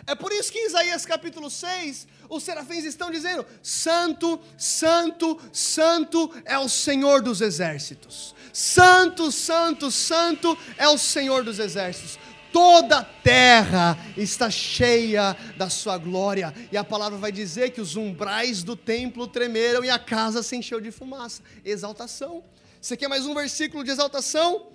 [0.06, 6.32] É por isso que em Isaías capítulo 6, os serafins estão dizendo: Santo, Santo, Santo
[6.44, 8.34] é o Senhor dos exércitos.
[8.52, 12.18] Santo, Santo, Santo é o Senhor dos exércitos.
[12.52, 16.52] Toda a terra está cheia da sua glória.
[16.72, 20.56] E a palavra vai dizer que os umbrais do templo tremeram e a casa se
[20.56, 21.42] encheu de fumaça.
[21.64, 22.42] Exaltação.
[22.80, 24.66] Você quer mais um versículo de exaltação?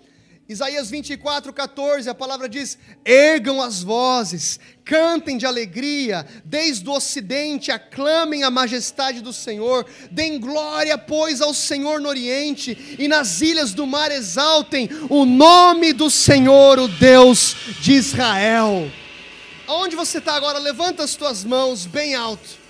[0.47, 7.71] Isaías 24, 14, a palavra diz: Ergam as vozes, cantem de alegria, desde o ocidente
[7.71, 13.73] aclamem a majestade do Senhor, deem glória, pois, ao Senhor no oriente, e nas ilhas
[13.73, 18.91] do mar exaltem o nome do Senhor, o Deus de Israel.
[19.65, 20.59] Aonde você está agora?
[20.59, 22.65] Levanta as tuas mãos bem alto.